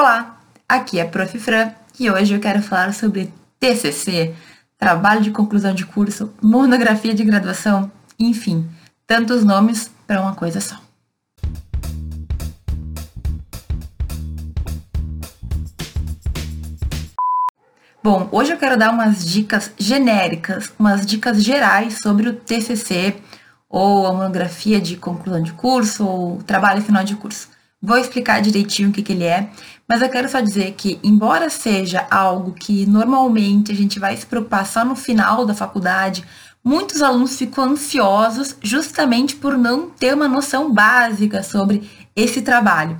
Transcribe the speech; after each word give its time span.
Olá, 0.00 0.38
aqui 0.68 1.00
é 1.00 1.04
Prof. 1.04 1.36
Fran 1.40 1.72
e 1.98 2.08
hoje 2.08 2.32
eu 2.32 2.38
quero 2.38 2.62
falar 2.62 2.94
sobre 2.94 3.34
TCC, 3.58 4.32
trabalho 4.78 5.22
de 5.22 5.32
conclusão 5.32 5.74
de 5.74 5.84
curso, 5.84 6.32
monografia 6.40 7.12
de 7.12 7.24
graduação, 7.24 7.90
enfim, 8.16 8.70
tantos 9.08 9.42
nomes 9.42 9.90
para 10.06 10.20
uma 10.20 10.36
coisa 10.36 10.60
só. 10.60 10.76
Bom, 18.00 18.28
hoje 18.30 18.52
eu 18.52 18.56
quero 18.56 18.78
dar 18.78 18.92
umas 18.92 19.24
dicas 19.24 19.72
genéricas, 19.76 20.72
umas 20.78 21.04
dicas 21.04 21.42
gerais 21.42 21.98
sobre 21.98 22.28
o 22.28 22.34
TCC 22.34 23.16
ou 23.68 24.06
a 24.06 24.12
monografia 24.12 24.80
de 24.80 24.96
conclusão 24.96 25.42
de 25.42 25.52
curso 25.54 26.06
ou 26.06 26.40
trabalho 26.44 26.82
final 26.82 27.02
de 27.02 27.16
curso. 27.16 27.57
Vou 27.80 27.96
explicar 27.96 28.42
direitinho 28.42 28.88
o 28.88 28.92
que, 28.92 29.02
que 29.02 29.12
ele 29.12 29.24
é, 29.24 29.50
mas 29.88 30.02
eu 30.02 30.08
quero 30.08 30.28
só 30.28 30.40
dizer 30.40 30.72
que, 30.72 30.98
embora 31.02 31.48
seja 31.48 32.06
algo 32.10 32.52
que 32.52 32.84
normalmente 32.86 33.70
a 33.70 33.74
gente 33.74 34.00
vai 34.00 34.16
se 34.16 34.26
preocupar 34.26 34.66
só 34.66 34.84
no 34.84 34.96
final 34.96 35.46
da 35.46 35.54
faculdade, 35.54 36.24
muitos 36.62 37.00
alunos 37.02 37.36
ficam 37.36 37.64
ansiosos 37.64 38.56
justamente 38.60 39.36
por 39.36 39.56
não 39.56 39.88
ter 39.90 40.12
uma 40.12 40.26
noção 40.26 40.72
básica 40.72 41.42
sobre 41.42 41.88
esse 42.16 42.42
trabalho. 42.42 42.96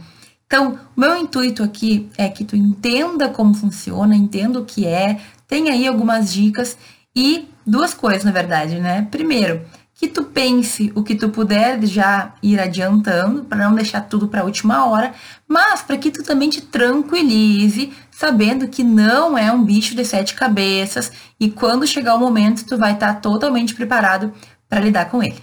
Então, 0.46 0.79
o 0.96 1.01
meu 1.01 1.16
intuito 1.16 1.62
aqui 1.62 2.09
é 2.16 2.29
que 2.29 2.45
tu 2.45 2.56
entenda 2.56 3.29
como 3.29 3.52
funciona, 3.52 4.16
entenda 4.16 4.59
o 4.59 4.65
que 4.65 4.87
é, 4.87 5.20
tenha 5.46 5.73
aí 5.73 5.87
algumas 5.87 6.32
dicas 6.32 6.79
e 7.15 7.48
duas 7.66 7.92
coisas, 7.92 8.24
na 8.24 8.30
verdade, 8.30 8.80
né? 8.80 9.06
Primeiro, 9.10 9.60
que 9.98 10.07
tu 10.07 10.23
pense 10.23 10.93
o 10.95 11.02
que 11.02 11.16
tu 11.16 11.29
puder 11.29 11.84
já 11.84 12.33
ir 12.41 12.61
adiantando, 12.61 13.43
para 13.43 13.69
não 13.69 13.75
deixar 13.75 14.02
tudo 14.02 14.29
para 14.29 14.43
a 14.43 14.45
última 14.45 14.87
hora, 14.87 15.12
mas 15.47 15.83
para 15.83 15.98
que 15.98 16.12
tu 16.12 16.23
também 16.23 16.48
te 16.48 16.61
tranquilize, 16.61 17.93
sabendo 18.09 18.69
que 18.69 18.84
não 18.84 19.37
é 19.37 19.51
um 19.51 19.65
bicho 19.65 19.97
de 19.97 20.05
sete 20.05 20.34
cabeças 20.34 21.10
e 21.40 21.51
quando 21.51 21.85
chegar 21.85 22.15
o 22.15 22.21
momento 22.21 22.65
tu 22.65 22.79
vai 22.79 22.93
estar 22.93 23.15
tá 23.15 23.21
totalmente 23.21 23.74
preparado 23.74 24.32
para 24.68 24.79
lidar 24.79 25.07
com 25.07 25.21
ele. 25.21 25.43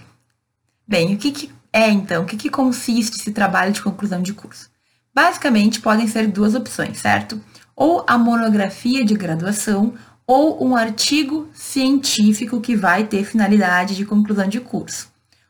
Bem, 0.88 1.14
o 1.14 1.18
que, 1.18 1.32
que 1.32 1.50
é 1.70 1.90
então? 1.90 2.22
O 2.22 2.26
que, 2.26 2.38
que 2.38 2.48
consiste 2.48 3.20
esse 3.20 3.32
trabalho 3.32 3.72
de 3.72 3.82
conclusão 3.82 4.22
de 4.22 4.32
curso? 4.32 4.70
Basicamente, 5.14 5.80
podem 5.80 6.08
ser 6.08 6.28
duas 6.28 6.54
opções, 6.54 6.96
certo? 6.96 7.38
Ou 7.76 8.06
a 8.08 8.16
monografia 8.16 9.04
de 9.04 9.14
graduação 9.14 9.92
ou 10.26 10.66
um 10.66 10.74
artigo 10.74 11.48
científico 11.54 12.60
que 12.60 12.74
vai 12.74 13.04
ter 13.04 13.24
finalidade 13.24 13.94
de 13.94 14.04
conclusão 14.04 14.48
de 14.48 14.60
curso. 14.60 15.08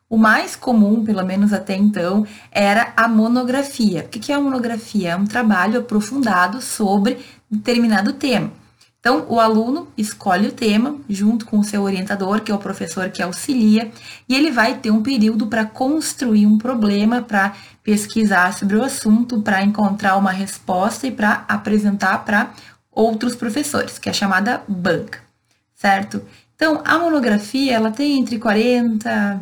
O 0.08 0.16
mais 0.16 0.54
comum, 0.54 1.04
pelo 1.04 1.24
menos 1.24 1.52
até 1.52 1.74
então, 1.74 2.24
era 2.52 2.92
a 2.96 3.08
monografia. 3.08 4.04
O 4.04 4.08
que 4.08 4.30
é 4.30 4.34
a 4.36 4.40
monografia? 4.40 5.10
É 5.10 5.16
um 5.16 5.24
trabalho 5.24 5.80
aprofundado 5.80 6.60
sobre 6.60 7.18
determinado 7.50 8.12
tema. 8.12 8.52
Então, 9.00 9.24
o 9.28 9.38
aluno 9.38 9.88
escolhe 9.96 10.48
o 10.48 10.52
tema 10.52 10.96
junto 11.08 11.46
com 11.46 11.60
o 11.60 11.64
seu 11.64 11.82
orientador, 11.82 12.40
que 12.40 12.50
é 12.50 12.54
o 12.54 12.58
professor 12.58 13.08
que 13.08 13.22
auxilia, 13.22 13.90
e 14.28 14.34
ele 14.34 14.50
vai 14.50 14.78
ter 14.78 14.90
um 14.90 15.02
período 15.02 15.46
para 15.46 15.64
construir 15.64 16.44
um 16.44 16.58
problema, 16.58 17.22
para 17.22 17.54
pesquisar 17.84 18.52
sobre 18.52 18.76
o 18.76 18.82
assunto, 18.82 19.42
para 19.42 19.62
encontrar 19.62 20.16
uma 20.16 20.32
resposta 20.32 21.06
e 21.06 21.12
para 21.12 21.44
apresentar 21.48 22.24
para 22.24 22.52
outros 22.96 23.36
professores, 23.36 23.98
que 23.98 24.08
é 24.08 24.12
chamada 24.12 24.62
banca, 24.66 25.20
certo? 25.74 26.22
Então, 26.54 26.80
a 26.82 26.98
monografia, 26.98 27.74
ela 27.74 27.90
tem 27.90 28.18
entre 28.18 28.38
40 28.38 29.38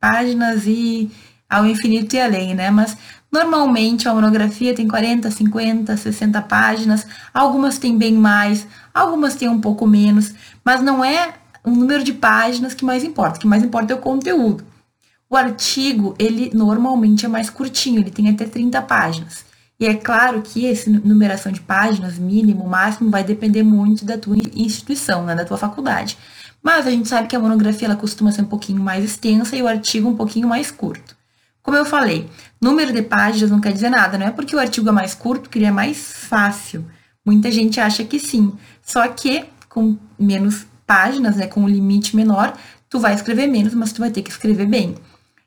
páginas 0.00 0.66
e 0.66 1.10
ao 1.46 1.66
infinito 1.66 2.16
e 2.16 2.20
além, 2.20 2.54
né? 2.54 2.70
Mas 2.70 2.96
normalmente 3.30 4.08
a 4.08 4.14
monografia 4.14 4.74
tem 4.74 4.88
40, 4.88 5.30
50, 5.30 5.94
60 5.94 6.40
páginas, 6.42 7.06
algumas 7.34 7.76
têm 7.76 7.98
bem 7.98 8.14
mais, 8.14 8.66
algumas 8.94 9.34
têm 9.34 9.48
um 9.48 9.60
pouco 9.60 9.86
menos, 9.86 10.32
mas 10.64 10.80
não 10.80 11.04
é 11.04 11.34
o 11.62 11.70
número 11.70 12.02
de 12.02 12.14
páginas 12.14 12.72
que 12.72 12.84
mais 12.84 13.04
importa, 13.04 13.36
o 13.36 13.40
que 13.40 13.46
mais 13.46 13.62
importa 13.62 13.92
é 13.92 13.96
o 13.96 14.00
conteúdo. 14.00 14.64
O 15.28 15.36
artigo, 15.36 16.14
ele 16.18 16.50
normalmente 16.54 17.26
é 17.26 17.28
mais 17.28 17.50
curtinho, 17.50 18.00
ele 18.00 18.10
tem 18.10 18.30
até 18.30 18.46
30 18.46 18.80
páginas. 18.82 19.49
E 19.80 19.86
é 19.86 19.94
claro 19.94 20.42
que 20.42 20.70
essa 20.70 20.90
numeração 20.90 21.50
de 21.50 21.60
páginas, 21.62 22.18
mínimo, 22.18 22.68
máximo, 22.68 23.10
vai 23.10 23.24
depender 23.24 23.62
muito 23.62 24.04
da 24.04 24.18
tua 24.18 24.36
instituição, 24.54 25.24
né, 25.24 25.34
da 25.34 25.46
tua 25.46 25.56
faculdade. 25.56 26.18
Mas 26.62 26.86
a 26.86 26.90
gente 26.90 27.08
sabe 27.08 27.26
que 27.26 27.34
a 27.34 27.40
monografia 27.40 27.88
ela 27.88 27.96
costuma 27.96 28.30
ser 28.30 28.42
um 28.42 28.46
pouquinho 28.46 28.82
mais 28.82 29.02
extensa 29.02 29.56
e 29.56 29.62
o 29.62 29.66
artigo 29.66 30.06
um 30.06 30.14
pouquinho 30.14 30.46
mais 30.46 30.70
curto. 30.70 31.16
Como 31.62 31.78
eu 31.78 31.86
falei, 31.86 32.28
número 32.60 32.92
de 32.92 33.00
páginas 33.00 33.50
não 33.50 33.60
quer 33.60 33.72
dizer 33.72 33.88
nada, 33.88 34.18
não 34.18 34.26
é 34.26 34.30
porque 34.30 34.54
o 34.54 34.58
artigo 34.58 34.88
é 34.90 34.92
mais 34.92 35.14
curto 35.14 35.48
que 35.48 35.58
ele 35.58 35.64
é 35.64 35.70
mais 35.70 36.12
fácil. 36.12 36.84
Muita 37.24 37.50
gente 37.50 37.80
acha 37.80 38.04
que 38.04 38.18
sim. 38.18 38.52
Só 38.82 39.08
que 39.08 39.46
com 39.66 39.96
menos 40.18 40.66
páginas, 40.86 41.36
né, 41.36 41.46
com 41.46 41.62
um 41.62 41.68
limite 41.68 42.14
menor, 42.14 42.52
tu 42.90 42.98
vai 42.98 43.14
escrever 43.14 43.46
menos, 43.46 43.72
mas 43.72 43.92
tu 43.92 44.00
vai 44.00 44.10
ter 44.10 44.20
que 44.20 44.30
escrever 44.30 44.66
bem. 44.66 44.94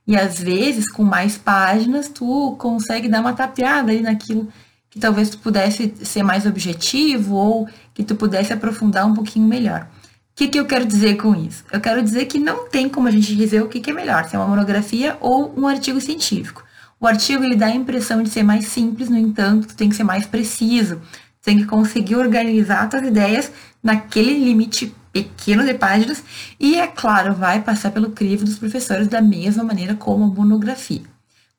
E 0.06 0.16
às 0.16 0.40
vezes, 0.40 0.92
com 0.92 1.04
mais 1.04 1.38
páginas, 1.38 2.10
tu 2.10 2.56
consegue 2.60 3.08
dar 3.08 3.22
uma 3.22 3.34
tapeada 3.34 3.92
aí 3.92 4.02
naquilo 4.02 4.50
que 4.90 5.00
talvez 5.00 5.30
tu 5.30 5.40
pudesse 5.40 5.94
ser 6.04 6.22
mais 6.22 6.46
objetivo 6.46 7.36
ou 7.36 7.68
que 7.94 8.04
tu 8.04 8.16
pudesse 8.16 8.54
aprofundar 8.54 9.08
um 9.08 9.14
pouquinho 9.14 9.48
melhor. 9.48 9.88
O 10.34 10.36
que, 10.36 10.48
que 10.48 10.60
eu 10.60 10.66
quero 10.66 10.86
dizer 10.86 11.16
com 11.16 11.36
isso? 11.36 11.64
Eu 11.72 11.80
quero 11.80 12.02
dizer 12.02 12.26
que 12.26 12.38
não 12.38 12.68
tem 12.68 12.90
como 12.90 13.08
a 13.08 13.12
gente 13.12 13.36
dizer 13.36 13.62
o 13.62 13.68
que, 13.68 13.80
que 13.80 13.92
é 13.92 13.94
melhor, 13.94 14.26
se 14.26 14.36
é 14.36 14.40
uma 14.40 14.48
monografia 14.48 15.18
ou 15.20 15.54
um 15.58 15.68
artigo 15.68 16.02
científico. 16.02 16.64
O 17.00 17.08
artigo 17.08 17.44
ele 17.44 17.56
dá 17.56 17.68
a 17.68 17.76
impressão 17.76 18.22
de 18.24 18.30
ser 18.30 18.44
mais 18.44 18.68
simples, 18.68 19.10
no 19.10 19.18
entanto, 19.18 19.68
tu 19.68 19.76
tem 19.76 19.90
que 19.90 19.96
ser 19.96 20.04
mais 20.04 20.26
preciso, 20.26 21.02
tem 21.42 21.58
que 21.58 21.66
conseguir 21.66 22.16
organizar 22.16 22.88
tuas 22.90 23.04
ideias 23.04 23.52
naquele 23.82 24.34
limite 24.34 24.94
pequeno 25.14 25.64
de 25.64 25.76
páginas 25.76 26.24
e, 26.60 26.76
é 26.76 26.88
claro, 26.88 27.36
vai 27.36 27.62
passar 27.62 27.92
pelo 27.92 28.10
crivo 28.12 28.44
dos 28.44 28.58
professores 28.58 29.08
da 29.08 29.22
mesma 29.22 29.64
maneira 29.64 29.94
como 29.94 30.26
a 30.26 30.28
monografia. 30.28 31.04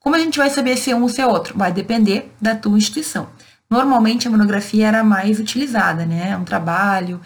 Como 0.01 0.17
a 0.17 0.19
gente 0.19 0.37
vai 0.37 0.51
saber 0.51 0.77
se 0.77 0.91
é 0.91 0.97
um 0.97 1.03
ou 1.03 1.09
se 1.09 1.21
é 1.21 1.27
outro? 1.27 1.57
Vai 1.57 1.73
depender 1.73 2.31
da 2.39 2.55
tua 2.55 2.77
instituição. 2.77 3.29
Normalmente 3.71 4.29
a 4.29 4.31
monografia 4.31 4.89
era 4.89 5.03
mais 5.03 5.41
utilizada, 5.41 6.05
né? 6.05 6.31
É 6.31 6.37
um 6.37 6.45
trabalho 6.45 7.21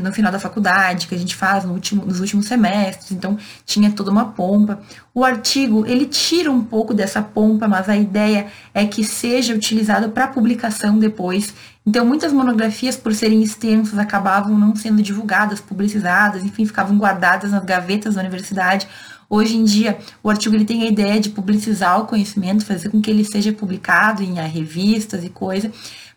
no 0.00 0.12
final 0.12 0.30
da 0.30 0.38
faculdade, 0.38 1.08
que 1.08 1.14
a 1.14 1.18
gente 1.18 1.34
faz 1.34 1.64
no 1.64 1.72
último, 1.72 2.04
nos 2.04 2.20
últimos 2.20 2.46
semestres, 2.46 3.10
então 3.10 3.36
tinha 3.66 3.90
toda 3.90 4.10
uma 4.10 4.26
pompa. 4.26 4.80
O 5.12 5.24
artigo, 5.24 5.84
ele 5.86 6.06
tira 6.06 6.50
um 6.50 6.62
pouco 6.62 6.94
dessa 6.94 7.20
pompa, 7.20 7.66
mas 7.66 7.88
a 7.88 7.96
ideia 7.96 8.46
é 8.72 8.86
que 8.86 9.02
seja 9.02 9.54
utilizado 9.54 10.10
para 10.10 10.28
publicação 10.28 10.98
depois. 10.98 11.54
Então, 11.84 12.06
muitas 12.06 12.32
monografias, 12.32 12.96
por 12.96 13.14
serem 13.14 13.42
extensas, 13.42 13.98
acabavam 13.98 14.56
não 14.56 14.76
sendo 14.76 15.02
divulgadas, 15.02 15.60
publicizadas, 15.60 16.44
enfim, 16.44 16.64
ficavam 16.64 16.96
guardadas 16.96 17.50
nas 17.50 17.64
gavetas 17.64 18.14
da 18.14 18.20
universidade. 18.20 18.86
Hoje 19.28 19.56
em 19.56 19.64
dia, 19.64 19.98
o 20.22 20.30
artigo 20.30 20.54
ele 20.54 20.64
tem 20.64 20.82
a 20.82 20.86
ideia 20.86 21.20
de 21.20 21.30
publicizar 21.30 22.00
o 22.00 22.06
conhecimento, 22.06 22.64
fazer 22.64 22.90
com 22.90 23.00
que 23.00 23.10
ele 23.10 23.24
seja 23.24 23.52
publicado 23.52 24.22
em 24.22 24.34
revistas 24.34 25.24
e 25.24 25.28
coisa, 25.28 25.72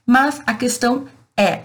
mas 0.06 0.42
a 0.46 0.54
questão 0.54 1.06
é, 1.36 1.62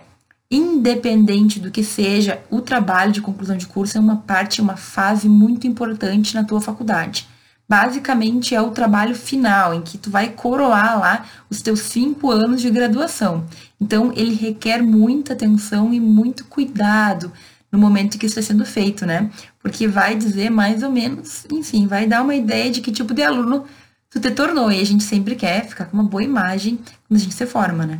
independente 0.53 1.59
do 1.59 1.71
que 1.71 1.83
seja, 1.83 2.43
o 2.51 2.61
trabalho 2.61 3.11
de 3.11 3.23
conclusão 3.23 3.57
de 3.57 3.67
curso 3.67 3.97
é 3.97 4.01
uma 4.01 4.17
parte, 4.17 4.61
uma 4.61 4.77
fase 4.77 5.27
muito 5.27 5.67
importante 5.67 6.35
na 6.35 6.45
tua 6.45 6.61
faculdade. 6.61 7.27
Basicamente 7.67 8.55
é 8.55 8.61
o 8.61 8.71
trabalho 8.71 9.15
final, 9.15 9.73
em 9.73 9.81
que 9.81 9.97
tu 9.97 10.11
vai 10.11 10.29
coroar 10.29 11.01
lá 11.01 11.25
os 11.49 11.63
teus 11.63 11.81
cinco 11.81 12.31
anos 12.31 12.61
de 12.61 12.69
graduação. 12.69 13.47
Então, 13.81 14.13
ele 14.15 14.35
requer 14.35 14.83
muita 14.83 15.33
atenção 15.33 15.95
e 15.95 15.99
muito 15.99 16.45
cuidado 16.45 17.33
no 17.71 17.79
momento 17.79 18.19
que 18.19 18.27
isso 18.27 18.39
está 18.39 18.53
sendo 18.53 18.67
feito, 18.67 19.07
né? 19.07 19.31
Porque 19.63 19.89
vai 19.89 20.15
dizer 20.15 20.51
mais 20.51 20.83
ou 20.83 20.91
menos, 20.91 21.47
enfim, 21.51 21.87
vai 21.87 22.07
dar 22.07 22.23
uma 22.23 22.35
ideia 22.35 22.71
de 22.71 22.83
que 22.83 22.93
tipo 22.93 23.15
de 23.15 23.23
aluno 23.23 23.65
tu 24.11 24.21
te 24.21 24.31
tornou. 24.31 24.71
E 24.71 24.79
a 24.79 24.85
gente 24.85 25.03
sempre 25.03 25.35
quer 25.35 25.67
ficar 25.67 25.87
com 25.87 25.97
uma 25.97 26.05
boa 26.05 26.23
imagem 26.23 26.77
quando 27.09 27.19
a 27.19 27.23
gente 27.23 27.35
se 27.35 27.47
forma, 27.47 27.87
né? 27.87 27.99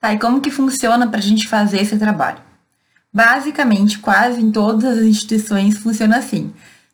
Tá, 0.00 0.14
e 0.14 0.18
como 0.18 0.40
que 0.40 0.50
funciona 0.50 1.08
para 1.08 1.18
a 1.18 1.22
gente 1.22 1.48
fazer 1.48 1.80
esse 1.80 1.98
trabalho? 1.98 2.38
Basicamente, 3.12 3.98
quase 3.98 4.40
em 4.40 4.50
todas 4.50 4.98
as 4.98 5.04
instituições 5.04 5.78
funciona 5.78 6.18
assim. 6.18 6.52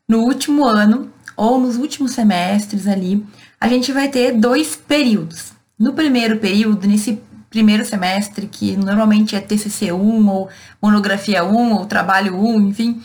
No 0.08 0.20
último 0.20 0.64
ano 0.64 1.12
ou 1.36 1.60
nos 1.60 1.76
últimos 1.76 2.12
semestres 2.12 2.86
ali, 2.86 3.24
a 3.60 3.68
gente 3.68 3.92
vai 3.92 4.08
ter 4.08 4.32
dois 4.32 4.74
períodos. 4.74 5.52
No 5.78 5.92
primeiro 5.92 6.38
período, 6.38 6.86
nesse 6.86 7.20
primeiro 7.50 7.84
semestre, 7.84 8.46
que 8.46 8.74
normalmente 8.74 9.36
é 9.36 9.40
TCC 9.40 9.92
1 9.92 10.28
ou 10.28 10.48
monografia 10.80 11.44
1 11.44 11.72
ou 11.72 11.84
trabalho 11.84 12.36
1, 12.36 12.68
enfim, 12.68 13.02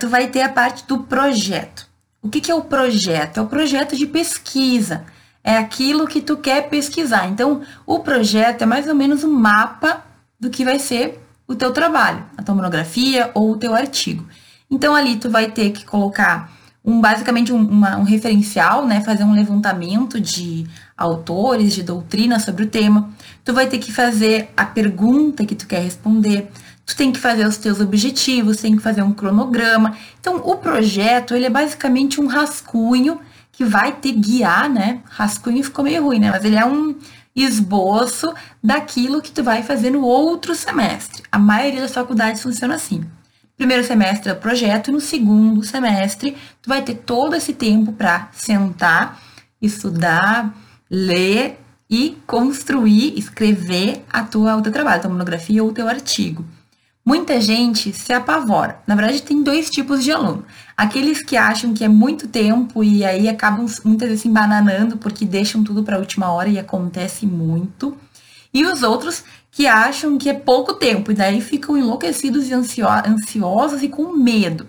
tu 0.00 0.08
vai 0.08 0.28
ter 0.28 0.42
a 0.42 0.48
parte 0.48 0.86
do 0.86 1.00
projeto. 1.00 1.86
O 2.22 2.28
que, 2.28 2.40
que 2.40 2.50
é 2.50 2.54
o 2.54 2.62
projeto? 2.62 3.38
É 3.38 3.42
o 3.42 3.46
projeto 3.46 3.96
de 3.96 4.06
pesquisa 4.06 5.04
é 5.44 5.56
aquilo 5.56 6.06
que 6.06 6.20
tu 6.20 6.36
quer 6.36 6.68
pesquisar. 6.68 7.28
Então, 7.28 7.62
o 7.86 7.98
projeto 7.98 8.62
é 8.62 8.66
mais 8.66 8.86
ou 8.86 8.94
menos 8.94 9.24
um 9.24 9.32
mapa 9.32 10.04
do 10.38 10.50
que 10.50 10.64
vai 10.64 10.78
ser 10.78 11.20
o 11.46 11.54
teu 11.54 11.72
trabalho, 11.72 12.24
a 12.36 12.42
tua 12.42 12.54
monografia 12.54 13.30
ou 13.34 13.52
o 13.52 13.56
teu 13.56 13.74
artigo. 13.74 14.26
Então, 14.70 14.94
ali 14.94 15.16
tu 15.16 15.28
vai 15.28 15.50
ter 15.50 15.70
que 15.70 15.84
colocar 15.84 16.50
um 16.84 17.00
basicamente 17.00 17.52
um, 17.52 17.60
uma, 17.60 17.96
um 17.96 18.02
referencial, 18.02 18.86
né, 18.86 19.00
fazer 19.02 19.24
um 19.24 19.34
levantamento 19.34 20.20
de 20.20 20.66
autores 20.96 21.72
de 21.74 21.82
doutrina 21.82 22.40
sobre 22.40 22.64
o 22.64 22.68
tema. 22.68 23.10
Tu 23.44 23.52
vai 23.52 23.66
ter 23.66 23.78
que 23.78 23.92
fazer 23.92 24.50
a 24.56 24.64
pergunta 24.64 25.44
que 25.44 25.54
tu 25.54 25.66
quer 25.66 25.82
responder. 25.82 26.50
Tu 26.84 26.96
tem 26.96 27.12
que 27.12 27.20
fazer 27.20 27.46
os 27.46 27.56
teus 27.56 27.80
objetivos, 27.80 28.56
tem 28.56 28.76
que 28.76 28.82
fazer 28.82 29.02
um 29.02 29.12
cronograma. 29.12 29.96
Então, 30.20 30.36
o 30.36 30.56
projeto, 30.56 31.34
ele 31.34 31.46
é 31.46 31.50
basicamente 31.50 32.20
um 32.20 32.26
rascunho 32.26 33.20
que 33.62 33.64
vai 33.64 33.92
te 33.92 34.10
guiar, 34.10 34.68
né? 34.68 35.00
Rascunho 35.04 35.62
ficou 35.62 35.84
meio 35.84 36.02
ruim, 36.02 36.18
né? 36.18 36.30
Mas 36.30 36.44
ele 36.44 36.56
é 36.56 36.66
um 36.66 36.96
esboço 37.34 38.34
daquilo 38.62 39.22
que 39.22 39.30
tu 39.30 39.42
vai 39.42 39.62
fazer 39.62 39.90
no 39.90 40.02
outro 40.02 40.54
semestre. 40.54 41.22
A 41.30 41.38
maioria 41.38 41.80
das 41.80 41.94
faculdades 41.94 42.42
funciona 42.42 42.74
assim. 42.74 43.04
Primeiro 43.56 43.84
semestre 43.84 44.30
é 44.30 44.32
o 44.32 44.36
projeto, 44.36 44.88
e 44.88 44.92
no 44.92 45.00
segundo 45.00 45.62
semestre 45.62 46.36
tu 46.60 46.68
vai 46.68 46.82
ter 46.82 46.96
todo 46.96 47.36
esse 47.36 47.52
tempo 47.52 47.92
para 47.92 48.28
sentar, 48.32 49.22
estudar, 49.60 50.52
ler 50.90 51.60
e 51.88 52.18
construir, 52.26 53.16
escrever 53.16 54.04
a 54.12 54.24
tua, 54.24 54.56
o 54.56 54.62
teu 54.62 54.72
trabalho, 54.72 54.96
a 54.96 55.02
tua 55.02 55.10
monografia 55.10 55.62
ou 55.62 55.70
o 55.70 55.72
teu 55.72 55.88
artigo. 55.88 56.44
Muita 57.04 57.40
gente 57.40 57.92
se 57.92 58.12
apavora. 58.12 58.80
Na 58.86 58.94
verdade, 58.94 59.22
tem 59.22 59.42
dois 59.42 59.68
tipos 59.68 60.04
de 60.04 60.12
aluno. 60.12 60.44
Aqueles 60.76 61.20
que 61.20 61.36
acham 61.36 61.74
que 61.74 61.82
é 61.82 61.88
muito 61.88 62.28
tempo 62.28 62.84
e 62.84 63.04
aí 63.04 63.28
acabam 63.28 63.66
muitas 63.84 64.08
vezes 64.08 64.22
se 64.22 64.28
embananando 64.28 64.96
porque 64.96 65.24
deixam 65.24 65.64
tudo 65.64 65.82
para 65.82 65.96
a 65.96 65.98
última 65.98 66.30
hora 66.30 66.48
e 66.48 66.60
acontece 66.60 67.26
muito. 67.26 67.96
E 68.54 68.64
os 68.64 68.84
outros 68.84 69.24
que 69.50 69.66
acham 69.66 70.16
que 70.16 70.28
é 70.28 70.34
pouco 70.34 70.74
tempo 70.74 71.10
e 71.10 71.14
daí 71.14 71.40
ficam 71.40 71.76
enlouquecidos 71.76 72.48
e 72.48 72.54
ansiosos 72.54 73.82
e 73.82 73.88
com 73.88 74.12
medo. 74.12 74.68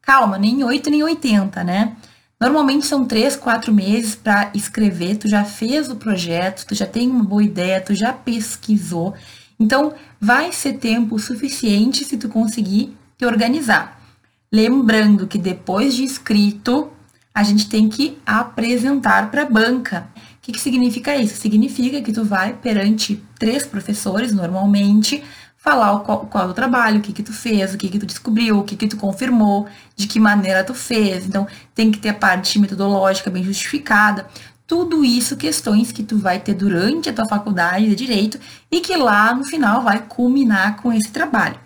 Calma, 0.00 0.38
nem 0.38 0.62
8 0.62 0.88
nem 0.88 1.02
80, 1.02 1.64
né? 1.64 1.96
Normalmente 2.40 2.86
são 2.86 3.04
3, 3.04 3.36
4 3.36 3.72
meses 3.72 4.14
para 4.14 4.50
escrever, 4.54 5.16
tu 5.16 5.28
já 5.28 5.44
fez 5.44 5.88
o 5.88 5.96
projeto, 5.96 6.66
tu 6.66 6.74
já 6.74 6.86
tem 6.86 7.08
uma 7.08 7.22
boa 7.22 7.42
ideia, 7.42 7.80
tu 7.80 7.94
já 7.94 8.12
pesquisou 8.12 9.14
então, 9.62 9.94
vai 10.20 10.50
ser 10.50 10.72
tempo 10.72 11.20
suficiente 11.20 12.04
se 12.04 12.16
tu 12.16 12.28
conseguir 12.28 12.96
te 13.16 13.24
organizar. 13.24 14.02
Lembrando 14.50 15.28
que 15.28 15.38
depois 15.38 15.94
de 15.94 16.02
escrito, 16.02 16.90
a 17.32 17.44
gente 17.44 17.68
tem 17.68 17.88
que 17.88 18.18
apresentar 18.26 19.30
para 19.30 19.42
a 19.42 19.48
banca. 19.48 20.08
O 20.16 20.20
que, 20.42 20.50
que 20.50 20.60
significa 20.60 21.14
isso? 21.16 21.40
Significa 21.40 22.02
que 22.02 22.12
tu 22.12 22.24
vai 22.24 22.54
perante 22.54 23.22
três 23.38 23.64
professores, 23.64 24.32
normalmente, 24.32 25.22
falar 25.56 26.00
qual, 26.00 26.26
qual 26.26 26.48
é 26.48 26.50
o 26.50 26.52
trabalho, 26.52 26.98
o 26.98 27.00
que 27.00 27.12
que 27.12 27.22
tu 27.22 27.32
fez, 27.32 27.72
o 27.72 27.78
que 27.78 27.88
que 27.88 28.00
tu 28.00 28.06
descobriu, 28.06 28.58
o 28.58 28.64
que 28.64 28.74
que 28.74 28.88
tu 28.88 28.96
confirmou, 28.96 29.68
de 29.94 30.08
que 30.08 30.18
maneira 30.18 30.64
tu 30.64 30.74
fez. 30.74 31.24
Então, 31.24 31.46
tem 31.72 31.92
que 31.92 32.00
ter 32.00 32.08
a 32.08 32.14
parte 32.14 32.58
metodológica 32.58 33.30
bem 33.30 33.44
justificada 33.44 34.26
tudo 34.66 35.04
isso 35.04 35.36
questões 35.36 35.92
que 35.92 36.02
tu 36.02 36.18
vai 36.18 36.38
ter 36.38 36.54
durante 36.54 37.08
a 37.08 37.12
tua 37.12 37.26
faculdade 37.26 37.88
de 37.88 37.94
direito 37.94 38.38
e 38.70 38.80
que 38.80 38.96
lá 38.96 39.34
no 39.34 39.44
final 39.44 39.82
vai 39.82 40.00
culminar 40.06 40.76
com 40.76 40.92
esse 40.92 41.10
trabalho, 41.10 41.58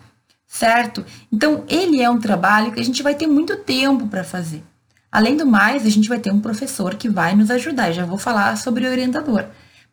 certo? 0.45 1.05
Então, 1.31 1.63
ele 1.67 2.01
é 2.01 2.09
um 2.09 2.19
trabalho 2.19 2.71
que 2.71 2.79
a 2.79 2.83
gente 2.83 3.03
vai 3.03 3.15
ter 3.15 3.27
muito 3.27 3.55
tempo 3.57 4.07
para 4.07 4.23
fazer. 4.23 4.63
Além 5.11 5.37
do 5.37 5.47
mais, 5.47 5.85
a 5.85 5.89
gente 5.89 6.09
vai 6.09 6.19
ter 6.19 6.31
um 6.31 6.41
professor 6.41 6.95
que 6.95 7.07
vai 7.07 7.35
nos 7.35 7.49
ajudar. 7.49 7.91
Já 7.91 8.05
vou 8.05 8.17
falar 8.17 8.57
sobre 8.57 8.85
o 8.85 8.91
orientador. 8.91 9.45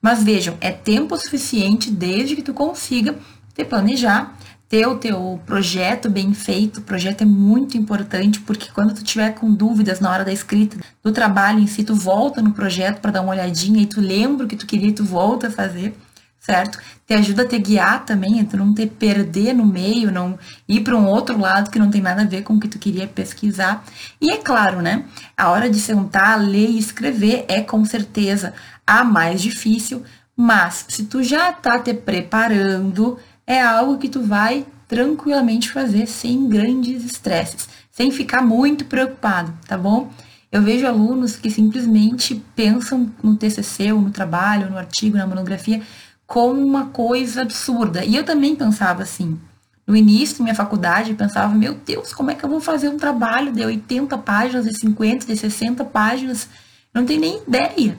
Mas 0.03 0.23
vejam, 0.23 0.59
é 0.61 0.71
tempo 0.71 1.17
suficiente 1.17 1.91
desde 1.91 2.37
que 2.37 2.43
tu 2.43 2.53
consiga 2.53 3.17
te 3.55 3.65
planejar 3.65 4.37
ter 4.69 4.87
o 4.87 4.97
teu 4.97 5.41
projeto 5.47 6.09
bem 6.11 6.33
feito. 6.33 6.81
O 6.81 6.83
projeto 6.83 7.23
é 7.23 7.25
muito 7.25 7.77
importante 7.77 8.41
porque 8.41 8.71
quando 8.73 8.95
tu 8.95 9.05
tiver 9.05 9.31
com 9.35 9.53
dúvidas 9.53 10.01
na 10.01 10.11
hora 10.11 10.25
da 10.25 10.33
escrita 10.33 10.79
do 11.03 11.13
trabalho 11.13 11.61
em 11.61 11.67
si, 11.67 11.85
tu 11.85 11.95
volta 11.95 12.41
no 12.41 12.53
projeto 12.53 13.01
para 13.01 13.13
dar 13.13 13.23
uma 13.23 13.33
olhadinha 13.33 13.83
e 13.83 13.87
tu 13.87 14.01
lembra 14.01 14.47
o 14.47 14.49
que 14.49 14.57
tu 14.57 14.67
queria 14.67 14.89
e 14.89 14.93
tu 14.93 15.05
volta 15.05 15.49
a 15.49 15.51
fazer, 15.51 15.95
certo? 16.41 16.79
Te 17.07 17.15
ajuda 17.15 17.43
a 17.43 17.47
te 17.47 17.59
guiar 17.59 18.05
também, 18.05 18.41
a 18.41 18.45
tu 18.45 18.57
não 18.57 18.75
te 18.75 18.87
perder 18.87 19.53
no 19.53 19.67
meio, 19.67 20.11
não 20.11 20.39
ir 20.67 20.81
para 20.81 20.97
um 20.97 21.07
outro 21.07 21.39
lado 21.39 21.71
que 21.71 21.79
não 21.79 21.91
tem 21.91 22.01
nada 22.01 22.23
a 22.23 22.27
ver 22.27 22.43
com 22.43 22.55
o 22.55 22.61
que 22.61 22.69
tu 22.69 22.79
queria 22.79 23.07
pesquisar. 23.07 23.85
E 24.21 24.31
é 24.31 24.39
claro, 24.39 24.81
né? 24.81 25.05
A 25.37 25.51
hora 25.51 25.69
de 25.69 25.79
sentar, 25.79 26.41
ler 26.41 26.71
e 26.71 26.79
escrever 26.79 27.45
é 27.49 27.61
com 27.61 27.85
certeza 27.85 28.55
a 28.87 29.05
mais 29.05 29.41
difícil, 29.41 30.03
mas 30.37 30.87
se 30.89 31.05
tu 31.05 31.23
já 31.23 31.53
tá 31.53 31.79
te 31.79 31.95
preparando, 31.95 33.19
é 33.47 33.61
algo 33.61 33.99
que 33.99 34.09
tu 34.09 34.23
vai 34.23 34.67
tranquilamente 34.89 35.71
fazer 35.71 36.07
sem 36.07 36.49
grandes 36.49 37.05
estresses, 37.05 37.69
sem 37.91 38.11
ficar 38.11 38.43
muito 38.43 38.85
preocupado, 38.85 39.53
tá 39.67 39.77
bom? 39.77 40.11
Eu 40.51 40.63
vejo 40.63 40.87
alunos 40.87 41.35
que 41.37 41.51
simplesmente 41.51 42.41
pensam 42.55 43.11
no 43.23 43.37
TCC, 43.37 43.93
ou 43.93 44.01
no 44.01 44.11
trabalho, 44.11 44.71
no 44.71 44.79
artigo, 44.79 45.17
na 45.17 45.27
monografia, 45.27 45.83
como 46.27 46.65
uma 46.65 46.87
coisa 46.87 47.43
absurda. 47.43 48.05
E 48.05 48.15
eu 48.15 48.25
também 48.25 48.55
pensava 48.55 49.03
assim. 49.03 49.39
No 49.87 49.97
início 49.97 50.43
minha 50.43 50.55
faculdade, 50.55 51.11
eu 51.11 51.17
pensava, 51.17 51.53
meu 51.55 51.75
Deus, 51.75 52.15
como 52.15 52.31
é 52.31 52.35
que 52.35 52.45
eu 52.45 52.49
vou 52.49 52.61
fazer 52.61 52.89
um 52.89 52.97
trabalho 52.97 53.53
de 53.53 53.65
80 53.65 54.17
páginas, 54.19 54.65
de 54.65 54.79
50, 54.79 55.27
de 55.27 55.37
60 55.37 55.85
páginas? 55.85 56.49
Não 56.95 57.05
tenho 57.05 57.21
nem 57.21 57.43
ideia. 57.47 57.99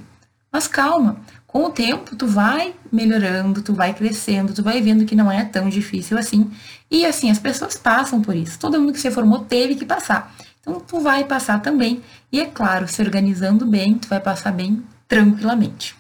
Mas 0.52 0.68
calma, 0.68 1.18
com 1.56 1.68
o 1.68 1.70
tempo, 1.70 2.18
tu 2.18 2.28
vai 2.28 2.76
melhorando, 2.92 3.62
tu 3.62 3.74
vai 3.74 3.94
crescendo, 3.94 4.54
tu 4.54 4.62
vai 4.62 4.82
vendo 4.82 5.06
que 5.06 5.16
não 5.16 5.32
é 5.32 5.46
tão 5.46 5.70
difícil 5.70 6.18
assim. 6.18 6.52
E 6.92 7.06
assim, 7.06 7.32
as 7.32 7.40
pessoas 7.40 7.78
passam 7.78 8.22
por 8.22 8.36
isso. 8.36 8.60
Todo 8.60 8.78
mundo 8.78 8.92
que 8.92 9.00
se 9.00 9.10
formou 9.10 9.40
teve 9.40 9.76
que 9.76 9.86
passar. 9.86 10.36
Então, 10.60 10.82
tu 10.82 11.00
vai 11.00 11.24
passar 11.24 11.62
também. 11.62 12.04
E 12.30 12.42
é 12.42 12.46
claro, 12.46 12.90
se 12.90 13.02
organizando 13.02 13.66
bem, 13.66 13.98
tu 13.98 14.10
vai 14.10 14.20
passar 14.20 14.52
bem 14.52 14.84
tranquilamente. 15.08 15.96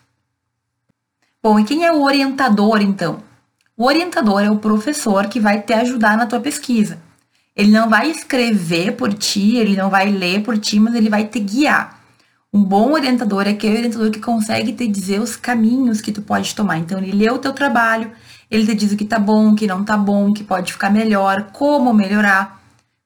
Bom, 1.41 1.57
e 1.57 1.63
quem 1.63 1.85
é 1.85 1.91
o 1.93 2.03
orientador, 2.03 2.81
então? 2.81 3.23
O 3.77 3.85
orientador 3.85 4.41
é 4.41 4.51
o 4.51 4.59
professor 4.59 5.27
que 5.27 5.39
vai 5.39 5.61
te 5.61 5.71
ajudar 5.71 6.17
na 6.17 6.25
tua 6.25 6.41
pesquisa. 6.41 6.99
Ele 7.55 7.71
não 7.71 7.89
vai 7.89 8.11
escrever 8.11 8.97
por 8.97 9.13
ti, 9.13 9.55
ele 9.55 9.77
não 9.77 9.89
vai 9.89 10.11
ler 10.11 10.43
por 10.43 10.57
ti, 10.57 10.81
mas 10.81 10.93
ele 10.95 11.09
vai 11.09 11.23
te 11.23 11.39
guiar. 11.39 11.94
Um 12.55 12.63
bom 12.63 12.93
orientador 12.93 13.47
é 13.47 13.49
aquele 13.49 13.79
orientador 13.79 14.09
que 14.09 14.21
consegue 14.21 14.71
te 14.71 14.87
dizer 14.87 15.19
os 15.19 15.35
caminhos 15.35 15.99
que 15.99 16.09
tu 16.09 16.21
pode 16.21 16.55
tomar. 16.55 16.77
Então, 16.77 16.97
ele 16.99 17.11
lê 17.11 17.29
o 17.29 17.37
teu 17.37 17.51
trabalho, 17.51 18.09
ele 18.49 18.65
te 18.65 18.73
diz 18.73 18.93
o 18.93 18.95
que 18.95 19.03
tá 19.03 19.19
bom, 19.19 19.49
o 19.49 19.55
que 19.57 19.67
não 19.67 19.83
tá 19.83 19.97
bom, 19.97 20.29
o 20.29 20.33
que 20.33 20.41
pode 20.41 20.71
ficar 20.71 20.89
melhor, 20.89 21.49
como 21.51 21.93
melhorar, 21.93 22.63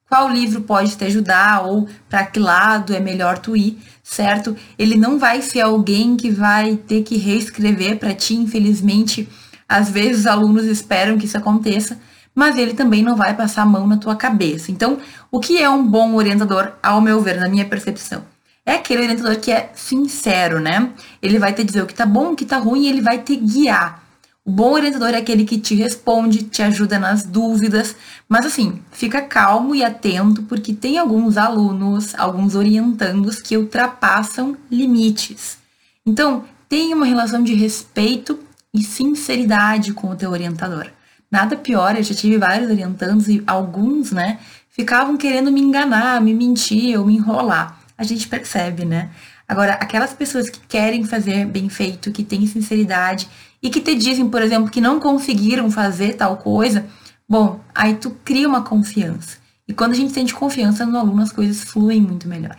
qual 0.08 0.28
livro 0.28 0.60
pode 0.60 0.94
te 0.94 1.04
ajudar 1.04 1.66
ou 1.66 1.88
para 2.08 2.24
que 2.26 2.38
lado 2.38 2.94
é 2.94 3.00
melhor 3.00 3.38
tu 3.38 3.56
ir, 3.56 3.76
certo? 4.04 4.56
Ele 4.78 4.96
não 4.96 5.18
vai 5.18 5.42
ser 5.42 5.62
alguém 5.62 6.16
que 6.16 6.30
vai 6.30 6.76
ter 6.76 7.02
que 7.02 7.16
reescrever 7.16 7.98
para 7.98 8.14
ti, 8.14 8.36
infelizmente. 8.36 9.28
Às 9.68 9.90
vezes 9.90 10.20
os 10.20 10.26
alunos 10.28 10.64
esperam 10.64 11.18
que 11.18 11.26
isso 11.26 11.36
aconteça, 11.36 11.98
mas 12.32 12.56
ele 12.56 12.72
também 12.72 13.02
não 13.02 13.16
vai 13.16 13.34
passar 13.34 13.62
a 13.62 13.66
mão 13.66 13.84
na 13.84 13.96
tua 13.96 14.14
cabeça. 14.14 14.70
Então, 14.70 14.98
o 15.28 15.40
que 15.40 15.60
é 15.60 15.68
um 15.68 15.84
bom 15.84 16.14
orientador, 16.14 16.74
ao 16.80 17.00
meu 17.00 17.20
ver, 17.20 17.40
na 17.40 17.48
minha 17.48 17.64
percepção? 17.64 18.22
É 18.70 18.74
aquele 18.74 19.02
orientador 19.02 19.36
que 19.40 19.50
é 19.50 19.68
sincero, 19.74 20.60
né? 20.60 20.92
Ele 21.20 21.40
vai 21.40 21.52
te 21.52 21.64
dizer 21.64 21.82
o 21.82 21.86
que 21.88 21.92
tá 21.92 22.06
bom, 22.06 22.30
o 22.30 22.36
que 22.36 22.44
tá 22.44 22.56
ruim, 22.56 22.84
e 22.84 22.88
ele 22.88 23.00
vai 23.00 23.18
te 23.18 23.34
guiar. 23.34 24.00
O 24.44 24.50
bom 24.52 24.74
orientador 24.74 25.08
é 25.08 25.16
aquele 25.16 25.44
que 25.44 25.58
te 25.58 25.74
responde, 25.74 26.44
te 26.44 26.62
ajuda 26.62 26.96
nas 26.96 27.24
dúvidas, 27.24 27.96
mas 28.28 28.46
assim, 28.46 28.80
fica 28.92 29.22
calmo 29.22 29.74
e 29.74 29.82
atento, 29.82 30.44
porque 30.44 30.72
tem 30.72 30.98
alguns 30.98 31.36
alunos, 31.36 32.14
alguns 32.14 32.54
orientandos 32.54 33.42
que 33.42 33.56
ultrapassam 33.56 34.56
limites. 34.70 35.58
Então, 36.06 36.44
tenha 36.68 36.94
uma 36.94 37.06
relação 37.06 37.42
de 37.42 37.54
respeito 37.54 38.38
e 38.72 38.84
sinceridade 38.84 39.92
com 39.92 40.10
o 40.10 40.16
teu 40.16 40.30
orientador. 40.30 40.86
Nada 41.28 41.56
pior, 41.56 41.96
eu 41.96 42.04
já 42.04 42.14
tive 42.14 42.38
vários 42.38 42.70
orientandos 42.70 43.26
e 43.26 43.42
alguns, 43.48 44.12
né, 44.12 44.38
ficavam 44.68 45.16
querendo 45.16 45.50
me 45.50 45.60
enganar, 45.60 46.20
me 46.20 46.32
mentir 46.32 46.96
ou 46.96 47.04
me 47.04 47.16
enrolar 47.16 47.79
a 48.00 48.02
gente 48.02 48.26
percebe, 48.26 48.86
né? 48.86 49.10
Agora, 49.46 49.74
aquelas 49.74 50.14
pessoas 50.14 50.48
que 50.48 50.58
querem 50.60 51.04
fazer 51.04 51.44
bem 51.44 51.68
feito, 51.68 52.10
que 52.10 52.24
têm 52.24 52.46
sinceridade 52.46 53.28
e 53.62 53.68
que 53.68 53.78
te 53.78 53.94
dizem, 53.94 54.26
por 54.30 54.40
exemplo, 54.40 54.70
que 54.70 54.80
não 54.80 54.98
conseguiram 54.98 55.70
fazer 55.70 56.14
tal 56.14 56.38
coisa, 56.38 56.86
bom, 57.28 57.60
aí 57.74 57.94
tu 57.96 58.10
cria 58.24 58.48
uma 58.48 58.62
confiança. 58.62 59.36
E 59.68 59.74
quando 59.74 59.92
a 59.92 59.96
gente 59.96 60.14
sente 60.14 60.32
confiança 60.32 60.86
no 60.86 60.96
aluno, 60.96 61.22
as 61.22 61.30
coisas 61.30 61.62
fluem 61.62 62.00
muito 62.00 62.26
melhor. 62.26 62.56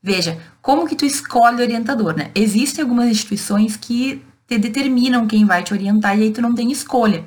Veja, 0.00 0.38
como 0.62 0.86
que 0.86 0.94
tu 0.94 1.04
escolhe 1.04 1.56
o 1.56 1.62
orientador, 1.62 2.14
né? 2.16 2.30
Existem 2.32 2.84
algumas 2.84 3.08
instituições 3.08 3.76
que 3.76 4.22
te 4.46 4.56
determinam 4.56 5.26
quem 5.26 5.44
vai 5.44 5.64
te 5.64 5.74
orientar 5.74 6.16
e 6.16 6.22
aí 6.22 6.30
tu 6.30 6.40
não 6.40 6.54
tem 6.54 6.70
escolha. 6.70 7.24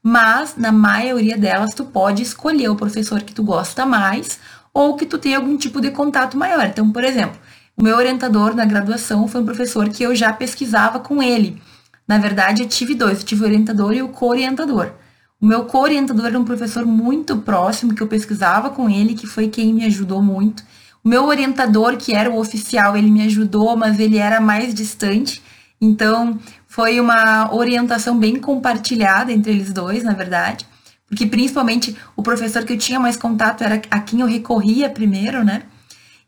Mas, 0.00 0.54
na 0.56 0.70
maioria 0.70 1.36
delas, 1.36 1.74
tu 1.74 1.84
pode 1.84 2.22
escolher 2.22 2.68
o 2.68 2.76
professor 2.76 3.22
que 3.22 3.34
tu 3.34 3.42
gosta 3.42 3.84
mais 3.84 4.38
ou 4.72 4.96
que 4.96 5.06
tu 5.06 5.18
tenha 5.18 5.36
algum 5.36 5.56
tipo 5.56 5.80
de 5.80 5.90
contato 5.90 6.36
maior. 6.36 6.66
Então, 6.66 6.90
por 6.90 7.04
exemplo, 7.04 7.38
o 7.76 7.82
meu 7.82 7.96
orientador 7.96 8.54
na 8.54 8.64
graduação 8.64 9.26
foi 9.28 9.40
um 9.40 9.44
professor 9.44 9.88
que 9.88 10.02
eu 10.02 10.14
já 10.14 10.32
pesquisava 10.32 10.98
com 11.00 11.22
ele. 11.22 11.60
Na 12.06 12.18
verdade, 12.18 12.62
eu 12.62 12.68
tive 12.68 12.94
dois, 12.94 13.20
eu 13.20 13.24
tive 13.24 13.42
o 13.42 13.46
orientador 13.46 13.92
e 13.92 14.02
o 14.02 14.08
co-orientador. 14.08 14.92
O 15.40 15.46
meu 15.46 15.64
co-orientador 15.64 16.26
era 16.26 16.38
um 16.38 16.44
professor 16.44 16.86
muito 16.86 17.38
próximo, 17.38 17.94
que 17.94 18.02
eu 18.02 18.06
pesquisava 18.06 18.70
com 18.70 18.88
ele, 18.88 19.14
que 19.14 19.26
foi 19.26 19.48
quem 19.48 19.74
me 19.74 19.84
ajudou 19.86 20.22
muito. 20.22 20.62
O 21.02 21.08
meu 21.08 21.24
orientador, 21.24 21.96
que 21.96 22.14
era 22.14 22.30
o 22.30 22.38
oficial, 22.38 22.96
ele 22.96 23.10
me 23.10 23.22
ajudou, 23.22 23.76
mas 23.76 23.98
ele 23.98 24.18
era 24.18 24.40
mais 24.40 24.72
distante. 24.72 25.42
Então, 25.80 26.38
foi 26.68 27.00
uma 27.00 27.52
orientação 27.52 28.16
bem 28.16 28.36
compartilhada 28.36 29.32
entre 29.32 29.50
eles 29.50 29.72
dois, 29.72 30.04
na 30.04 30.12
verdade, 30.12 30.64
porque 31.12 31.26
principalmente 31.26 31.94
o 32.16 32.22
professor 32.22 32.64
que 32.64 32.72
eu 32.72 32.78
tinha 32.78 32.98
mais 32.98 33.18
contato 33.18 33.62
era 33.62 33.82
a 33.90 34.00
quem 34.00 34.20
eu 34.20 34.26
recorria 34.26 34.88
primeiro, 34.88 35.44
né? 35.44 35.64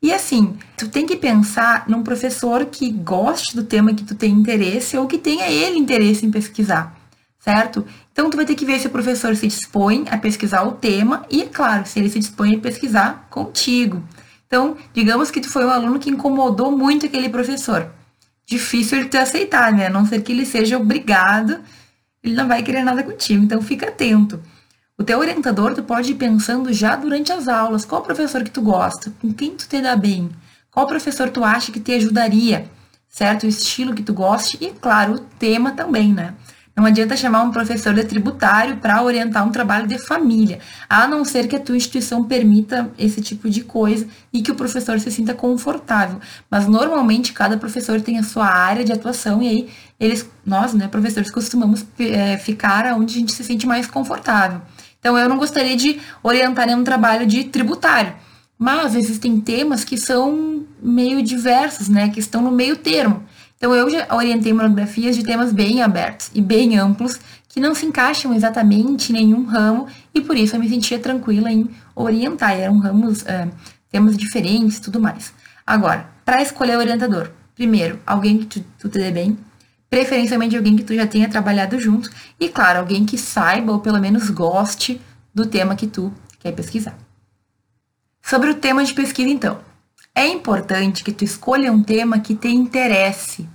E 0.03 0.13
assim, 0.13 0.59
tu 0.77 0.91
tem 0.91 1.07
que 1.07 1.17
pensar 1.17 1.89
num 1.89 2.03
professor 2.03 2.67
que 2.67 2.91
goste 2.91 3.57
do 3.57 3.65
tema 3.65 3.95
que 3.95 4.05
tu 4.05 4.15
tem 4.15 4.31
interesse 4.31 4.95
ou 4.99 5.07
que 5.07 5.17
tenha 5.17 5.51
ele 5.51 5.79
interesse 5.79 6.27
em 6.27 6.31
pesquisar, 6.31 6.95
certo? 7.39 7.87
Então 8.13 8.29
tu 8.29 8.37
vai 8.37 8.45
ter 8.45 8.55
que 8.55 8.67
ver 8.67 8.79
se 8.79 8.87
o 8.87 8.91
professor 8.91 9.35
se 9.35 9.47
dispõe 9.47 10.05
a 10.11 10.19
pesquisar 10.19 10.65
o 10.65 10.73
tema 10.73 11.25
e, 11.31 11.45
claro, 11.45 11.87
se 11.87 11.99
ele 11.99 12.11
se 12.11 12.19
dispõe 12.19 12.55
a 12.55 12.61
pesquisar 12.61 13.27
contigo. 13.31 14.03
Então, 14.47 14.77
digamos 14.93 15.31
que 15.31 15.41
tu 15.41 15.49
foi 15.49 15.65
um 15.65 15.71
aluno 15.71 15.99
que 15.99 16.11
incomodou 16.11 16.71
muito 16.71 17.07
aquele 17.07 17.31
professor. 17.31 17.91
Difícil 18.45 18.99
ele 18.99 19.09
te 19.09 19.17
aceitar, 19.17 19.73
né? 19.73 19.87
A 19.87 19.91
não 19.91 20.05
ser 20.05 20.21
que 20.21 20.31
ele 20.31 20.45
seja 20.45 20.77
obrigado, 20.77 21.59
ele 22.23 22.35
não 22.35 22.47
vai 22.47 22.63
querer 22.63 22.85
nada 22.85 23.03
contigo. 23.03 23.43
Então, 23.43 23.63
fica 23.63 23.89
atento. 23.89 24.39
O 25.05 25.07
teu 25.07 25.19
orientador, 25.19 25.75
tu 25.75 25.83
pode 25.83 26.13
ir 26.13 26.15
pensando 26.15 26.73
já 26.73 26.97
durante 26.97 27.31
as 27.31 27.47
aulas, 27.47 27.85
qual 27.85 28.01
professor 28.01 28.43
que 28.43 28.51
tu 28.51 28.63
gosta, 28.63 29.13
com 29.21 29.35
quem 29.35 29.51
tu 29.51 29.69
te 29.69 29.79
dá 29.83 29.95
bem, 29.95 30.31
qual 30.71 30.87
professor 30.87 31.29
tu 31.29 31.45
acha 31.45 31.71
que 31.71 31.79
te 31.79 31.93
ajudaria, 31.93 32.71
certo? 33.07 33.45
O 33.45 33.47
estilo 33.47 33.93
que 33.93 34.03
tu 34.03 34.15
goste 34.15 34.57
e, 34.63 34.71
claro, 34.71 35.17
o 35.17 35.19
tema 35.19 35.73
também, 35.73 36.11
né? 36.11 36.33
Não 36.75 36.87
adianta 36.87 37.19
chamar 37.19 37.43
um 37.43 37.51
professor 37.51 37.93
de 37.93 38.03
tributário 38.05 38.79
para 38.79 39.03
orientar 39.03 39.47
um 39.47 39.53
trabalho 39.53 39.87
de 39.87 39.99
família, 39.99 40.59
a 40.89 41.07
não 41.07 41.23
ser 41.23 41.49
que 41.49 41.57
a 41.57 41.61
tua 41.61 41.77
instituição 41.77 42.25
permita 42.25 42.91
esse 42.99 43.21
tipo 43.21 43.51
de 43.51 43.63
coisa 43.63 44.09
e 44.33 44.41
que 44.41 44.51
o 44.51 44.55
professor 44.55 44.99
se 44.99 45.11
sinta 45.11 45.35
confortável. 45.35 46.19
Mas 46.51 46.67
normalmente 46.67 47.35
cada 47.35 47.59
professor 47.59 48.01
tem 48.01 48.19
a 48.19 48.23
sua 48.23 48.47
área 48.47 48.83
de 48.83 48.91
atuação 48.91 49.43
e 49.43 49.49
aí 49.49 49.69
eles, 50.01 50.27
nós, 50.47 50.73
né, 50.73 50.89
professores, 50.89 51.31
costumamos 51.31 51.85
é, 51.99 52.39
ficar 52.39 52.87
onde 52.95 53.17
a 53.17 53.19
gente 53.19 53.33
se 53.33 53.45
sente 53.45 53.67
mais 53.67 53.87
confortável. 53.87 54.63
Então 55.05 55.19
eu 55.19 55.29
não 55.29 55.37
gostaria 55.37 55.77
de 55.77 56.01
orientar 56.23 56.67
em 56.67 56.75
um 56.75 56.83
trabalho 56.83 57.27
de 57.27 57.45
tributário, 57.45 58.15
mas 58.59 58.95
existem 58.95 59.39
temas 59.39 59.85
que 59.85 59.99
são 59.99 60.65
meio 60.83 61.23
diversos, 61.23 61.91
né, 61.91 62.09
que 62.09 62.19
estão 62.19 62.41
no 62.41 62.51
meio 62.51 62.75
termo. 62.75 63.23
Então, 63.55 63.75
eu 63.75 63.91
já 63.91 64.07
orientei 64.11 64.55
monografias 64.55 65.15
de 65.15 65.23
temas 65.23 65.53
bem 65.53 65.83
abertos 65.83 66.31
e 66.35 66.41
bem 66.41 66.79
amplos, 66.79 67.21
que 67.51 67.61
não 67.61 67.75
se 67.75 67.85
encaixam 67.85 68.33
exatamente 68.33 69.11
em 69.11 69.17
nenhum 69.17 69.45
ramo, 69.45 69.89
e 70.15 70.23
por 70.23 70.39
isso 70.39 70.57
eu 70.57 70.61
me 70.61 70.71
sentia 70.71 70.99
tranquila 70.99 71.53
em 71.53 71.69
orientar. 71.95 72.53
Eram 72.59 72.79
ramos, 72.79 73.27
é, 73.27 73.47
temas 73.91 74.17
diferentes 74.17 74.81
tudo 74.81 74.99
mais. 74.99 75.35
Agora, 75.67 76.09
para 76.25 76.41
escolher 76.41 76.77
o 76.77 76.81
orientador, 76.81 77.31
primeiro, 77.55 78.01
alguém 78.07 78.39
que 78.39 78.47
tu, 78.47 78.65
tu 78.79 78.89
te 78.89 78.99
dê 78.99 79.11
bem, 79.11 79.37
preferencialmente 79.95 80.57
alguém 80.57 80.75
que 80.75 80.83
tu 80.83 80.93
já 80.93 81.07
tenha 81.07 81.29
trabalhado 81.29 81.79
junto, 81.79 82.11
e 82.41 82.49
claro, 82.49 82.81
alguém 82.81 83.07
que 83.07 83.17
saiba 83.17 83.71
ou 83.71 83.79
pelo 83.79 84.01
menos 84.01 84.29
goste 84.29 85.01
do 85.33 85.47
tema 85.47 85.77
que 85.77 85.87
tu 85.87 86.13
quer 86.41 86.51
pesquisar. 86.51 86.99
Sobre 88.21 88.51
o 88.51 88.55
tema 88.57 88.85
de 88.85 88.93
pesquisa, 88.93 89.31
então. 89.31 89.61
É 90.13 90.27
importante 90.27 91.05
que 91.05 91.13
tu 91.13 91.23
escolha 91.23 91.71
um 91.71 91.81
tema 91.81 92.19
que 92.19 92.35
te 92.35 92.49
interesse, 92.49 93.49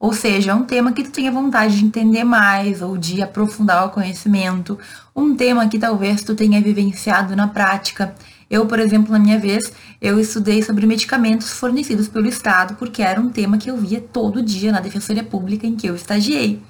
ou 0.00 0.14
seja, 0.14 0.54
um 0.54 0.64
tema 0.64 0.92
que 0.92 1.04
tu 1.04 1.10
tenha 1.10 1.30
vontade 1.30 1.78
de 1.78 1.84
entender 1.84 2.24
mais 2.24 2.80
ou 2.80 2.96
de 2.96 3.20
aprofundar 3.20 3.86
o 3.86 3.90
conhecimento, 3.90 4.78
um 5.14 5.36
tema 5.36 5.68
que 5.68 5.78
talvez 5.78 6.24
tu 6.24 6.34
tenha 6.34 6.58
vivenciado 6.62 7.36
na 7.36 7.48
prática. 7.48 8.14
Eu, 8.52 8.66
por 8.66 8.78
exemplo, 8.78 9.10
na 9.10 9.18
minha 9.18 9.38
vez, 9.38 9.72
eu 9.98 10.20
estudei 10.20 10.62
sobre 10.62 10.86
medicamentos 10.86 11.50
fornecidos 11.52 12.06
pelo 12.06 12.28
Estado, 12.28 12.74
porque 12.74 13.02
era 13.02 13.18
um 13.18 13.30
tema 13.30 13.56
que 13.56 13.70
eu 13.70 13.76
via 13.78 13.98
todo 13.98 14.42
dia 14.42 14.70
na 14.70 14.78
Defensoria 14.78 15.24
Pública 15.24 15.66
em 15.66 15.74
que 15.74 15.86
eu 15.86 15.96
estagiei. 15.96 16.62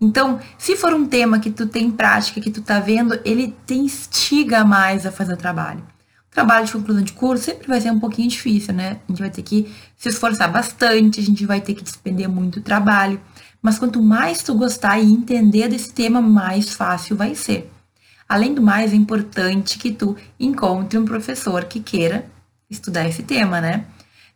Então, 0.00 0.38
se 0.56 0.76
for 0.76 0.94
um 0.94 1.04
tema 1.04 1.40
que 1.40 1.50
tu 1.50 1.66
tem 1.66 1.90
prática, 1.90 2.40
que 2.40 2.50
tu 2.50 2.62
tá 2.62 2.78
vendo, 2.78 3.18
ele 3.24 3.52
te 3.66 3.74
instiga 3.74 4.64
mais 4.64 5.04
a 5.04 5.10
fazer 5.10 5.32
o 5.34 5.36
trabalho 5.36 5.82
trabalho 6.36 6.66
de 6.66 6.72
conclusão 6.72 7.02
de 7.02 7.14
curso 7.14 7.44
sempre 7.44 7.66
vai 7.66 7.80
ser 7.80 7.90
um 7.90 7.98
pouquinho 7.98 8.28
difícil, 8.28 8.74
né? 8.74 9.00
A 9.08 9.10
gente 9.10 9.20
vai 9.20 9.30
ter 9.30 9.40
que 9.40 9.74
se 9.96 10.10
esforçar 10.10 10.52
bastante, 10.52 11.18
a 11.18 11.22
gente 11.22 11.46
vai 11.46 11.62
ter 11.62 11.72
que 11.72 11.82
despender 11.82 12.28
muito 12.28 12.60
trabalho. 12.60 13.18
Mas 13.62 13.78
quanto 13.78 14.02
mais 14.02 14.42
tu 14.42 14.54
gostar 14.54 14.98
e 14.98 15.10
entender 15.10 15.66
desse 15.66 15.90
tema, 15.94 16.20
mais 16.20 16.74
fácil 16.74 17.16
vai 17.16 17.34
ser. 17.34 17.72
Além 18.28 18.54
do 18.54 18.62
mais, 18.62 18.92
é 18.92 18.96
importante 18.96 19.78
que 19.78 19.92
tu 19.92 20.16
encontre 20.38 20.98
um 20.98 21.04
professor 21.04 21.64
que 21.64 21.80
queira 21.80 22.26
estudar 22.68 23.08
esse 23.08 23.22
tema, 23.22 23.60
né? 23.60 23.84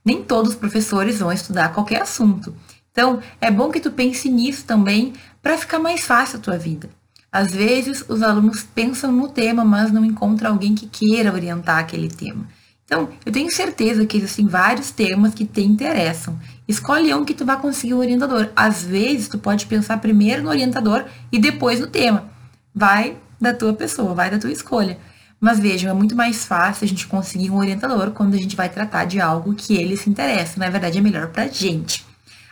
Nem 0.04 0.22
todos 0.22 0.52
os 0.52 0.56
professores 0.56 1.18
vão 1.18 1.32
estudar 1.32 1.72
qualquer 1.72 2.02
assunto. 2.02 2.54
Então, 2.92 3.20
é 3.40 3.50
bom 3.50 3.70
que 3.70 3.80
tu 3.80 3.90
pense 3.90 4.28
nisso 4.28 4.64
também 4.64 5.12
para 5.42 5.58
ficar 5.58 5.78
mais 5.78 6.02
fácil 6.02 6.38
a 6.38 6.42
tua 6.42 6.58
vida. 6.58 6.88
Às 7.32 7.52
vezes, 7.52 8.04
os 8.08 8.22
alunos 8.22 8.62
pensam 8.62 9.12
no 9.12 9.28
tema, 9.28 9.64
mas 9.64 9.92
não 9.92 10.04
encontram 10.04 10.50
alguém 10.50 10.74
que 10.74 10.86
queira 10.86 11.32
orientar 11.32 11.78
aquele 11.78 12.08
tema. 12.08 12.48
Então, 12.84 13.08
eu 13.24 13.30
tenho 13.30 13.50
certeza 13.52 14.04
que 14.04 14.16
existem 14.16 14.48
vários 14.48 14.90
temas 14.90 15.32
que 15.32 15.46
te 15.46 15.60
interessam. 15.60 16.36
Escolhe 16.66 17.14
um 17.14 17.24
que 17.24 17.34
tu 17.34 17.44
vai 17.44 17.56
conseguir 17.56 17.94
um 17.94 17.98
orientador. 17.98 18.48
Às 18.56 18.82
vezes, 18.82 19.28
tu 19.28 19.38
pode 19.38 19.66
pensar 19.66 19.98
primeiro 19.98 20.42
no 20.42 20.48
orientador 20.48 21.04
e 21.30 21.38
depois 21.38 21.78
no 21.78 21.86
tema. 21.86 22.28
Vai 22.74 23.16
da 23.40 23.54
tua 23.54 23.72
pessoa, 23.72 24.14
vai 24.14 24.30
da 24.30 24.38
tua 24.38 24.52
escolha. 24.52 24.98
Mas 25.40 25.58
vejam, 25.58 25.90
é 25.90 25.94
muito 25.94 26.14
mais 26.14 26.44
fácil 26.44 26.84
a 26.84 26.88
gente 26.88 27.06
conseguir 27.06 27.50
um 27.50 27.56
orientador 27.56 28.10
quando 28.10 28.34
a 28.34 28.36
gente 28.36 28.54
vai 28.54 28.68
tratar 28.68 29.06
de 29.06 29.18
algo 29.20 29.54
que 29.54 29.74
ele 29.74 29.96
se 29.96 30.10
interessa. 30.10 30.60
Na 30.60 30.68
verdade, 30.68 30.98
é 30.98 31.00
melhor 31.00 31.28
pra 31.28 31.48
gente. 31.48 32.04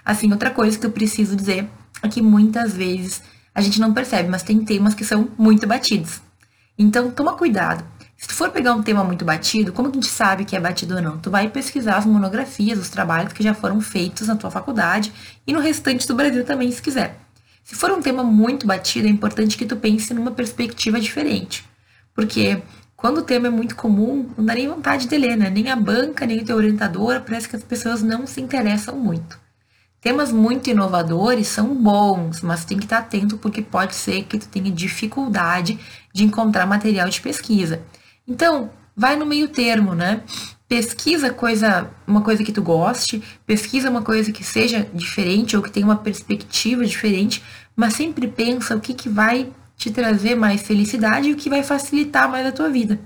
Assim, 0.02 0.32
outra 0.32 0.50
coisa 0.50 0.78
que 0.78 0.86
eu 0.86 0.90
preciso 0.90 1.36
dizer 1.36 1.68
é 2.02 2.08
que 2.08 2.22
muitas 2.22 2.74
vezes 2.74 3.22
a 3.54 3.60
gente 3.60 3.78
não 3.78 3.92
percebe, 3.92 4.30
mas 4.30 4.42
tem 4.42 4.64
temas 4.64 4.94
que 4.94 5.04
são 5.04 5.28
muito 5.36 5.66
batidos. 5.66 6.22
Então, 6.78 7.10
toma 7.10 7.34
cuidado. 7.34 7.84
Se 8.16 8.26
tu 8.26 8.34
for 8.34 8.50
pegar 8.50 8.72
um 8.72 8.82
tema 8.82 9.04
muito 9.04 9.24
batido, 9.24 9.72
como 9.72 9.90
que 9.90 9.98
a 9.98 10.00
gente 10.00 10.10
sabe 10.10 10.44
que 10.44 10.56
é 10.56 10.60
batido 10.60 10.96
ou 10.96 11.02
não? 11.02 11.18
Tu 11.18 11.30
vai 11.30 11.48
pesquisar 11.48 11.98
as 11.98 12.06
monografias, 12.06 12.78
os 12.78 12.88
trabalhos 12.88 13.32
que 13.32 13.42
já 13.42 13.52
foram 13.52 13.80
feitos 13.80 14.26
na 14.26 14.34
tua 14.34 14.50
faculdade 14.50 15.12
e 15.46 15.52
no 15.52 15.60
restante 15.60 16.08
do 16.08 16.16
Brasil 16.16 16.44
também, 16.44 16.72
se 16.72 16.80
quiser. 16.80 17.16
Se 17.62 17.74
for 17.74 17.90
um 17.90 18.00
tema 18.00 18.22
muito 18.24 18.66
batido, 18.66 19.06
é 19.06 19.10
importante 19.10 19.56
que 19.56 19.66
tu 19.66 19.76
pense 19.76 20.12
numa 20.14 20.30
perspectiva 20.30 21.00
diferente. 21.00 21.64
Porque 22.14 22.62
quando 22.96 23.18
o 23.18 23.22
tema 23.22 23.46
é 23.46 23.50
muito 23.50 23.76
comum, 23.76 24.28
não 24.36 24.44
dá 24.44 24.54
nem 24.54 24.68
vontade 24.68 25.06
de 25.06 25.16
ler, 25.16 25.36
né? 25.36 25.48
Nem 25.50 25.70
a 25.70 25.76
banca, 25.76 26.26
nem 26.26 26.40
o 26.40 26.44
teu 26.44 26.56
orientador, 26.56 27.20
parece 27.20 27.48
que 27.48 27.56
as 27.56 27.62
pessoas 27.62 28.02
não 28.02 28.26
se 28.26 28.40
interessam 28.40 28.98
muito. 28.98 29.38
Temas 30.00 30.32
muito 30.32 30.70
inovadores 30.70 31.48
são 31.48 31.74
bons, 31.74 32.40
mas 32.40 32.64
tem 32.64 32.78
que 32.78 32.84
estar 32.84 32.98
atento 32.98 33.36
porque 33.36 33.62
pode 33.62 33.94
ser 33.94 34.24
que 34.24 34.38
tu 34.38 34.48
tenha 34.48 34.70
dificuldade 34.70 35.78
de 36.12 36.24
encontrar 36.24 36.66
material 36.66 37.08
de 37.08 37.20
pesquisa. 37.20 37.82
Então, 38.26 38.70
vai 38.96 39.16
no 39.16 39.26
meio 39.26 39.48
termo, 39.48 39.94
né? 39.94 40.22
Pesquisa 40.68 41.30
coisa, 41.30 41.90
uma 42.06 42.20
coisa 42.20 42.44
que 42.44 42.52
tu 42.52 42.60
goste, 42.60 43.22
pesquisa 43.46 43.88
uma 43.88 44.02
coisa 44.02 44.30
que 44.30 44.44
seja 44.44 44.86
diferente 44.92 45.56
ou 45.56 45.62
que 45.62 45.70
tenha 45.70 45.86
uma 45.86 45.96
perspectiva 45.96 46.84
diferente, 46.84 47.42
mas 47.74 47.94
sempre 47.94 48.28
pensa 48.28 48.76
o 48.76 48.80
que, 48.80 48.92
que 48.92 49.08
vai 49.08 49.50
te 49.78 49.90
trazer 49.90 50.34
mais 50.34 50.60
felicidade 50.60 51.28
e 51.30 51.32
o 51.32 51.36
que 51.36 51.48
vai 51.48 51.62
facilitar 51.62 52.30
mais 52.30 52.46
a 52.46 52.52
tua 52.52 52.68
vida. 52.68 53.00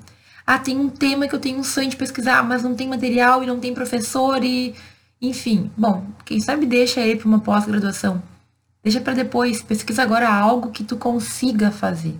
Ah, 0.44 0.58
tem 0.58 0.76
um 0.76 0.88
tema 0.88 1.28
que 1.28 1.34
eu 1.34 1.38
tenho 1.38 1.58
um 1.58 1.62
sonho 1.62 1.88
de 1.88 1.96
pesquisar, 1.96 2.42
mas 2.42 2.64
não 2.64 2.74
tem 2.74 2.88
material 2.88 3.44
e 3.44 3.46
não 3.46 3.60
tem 3.60 3.72
professor 3.72 4.42
e 4.42 4.74
enfim, 5.20 5.70
bom, 5.76 6.04
quem 6.24 6.40
sabe 6.40 6.66
deixa 6.66 7.00
aí 7.00 7.14
para 7.14 7.28
uma 7.28 7.38
pós-graduação. 7.38 8.20
Deixa 8.82 9.00
para 9.00 9.14
depois, 9.14 9.62
pesquisa 9.62 10.02
agora 10.02 10.28
algo 10.28 10.72
que 10.72 10.82
tu 10.82 10.96
consiga 10.96 11.70
fazer. 11.70 12.16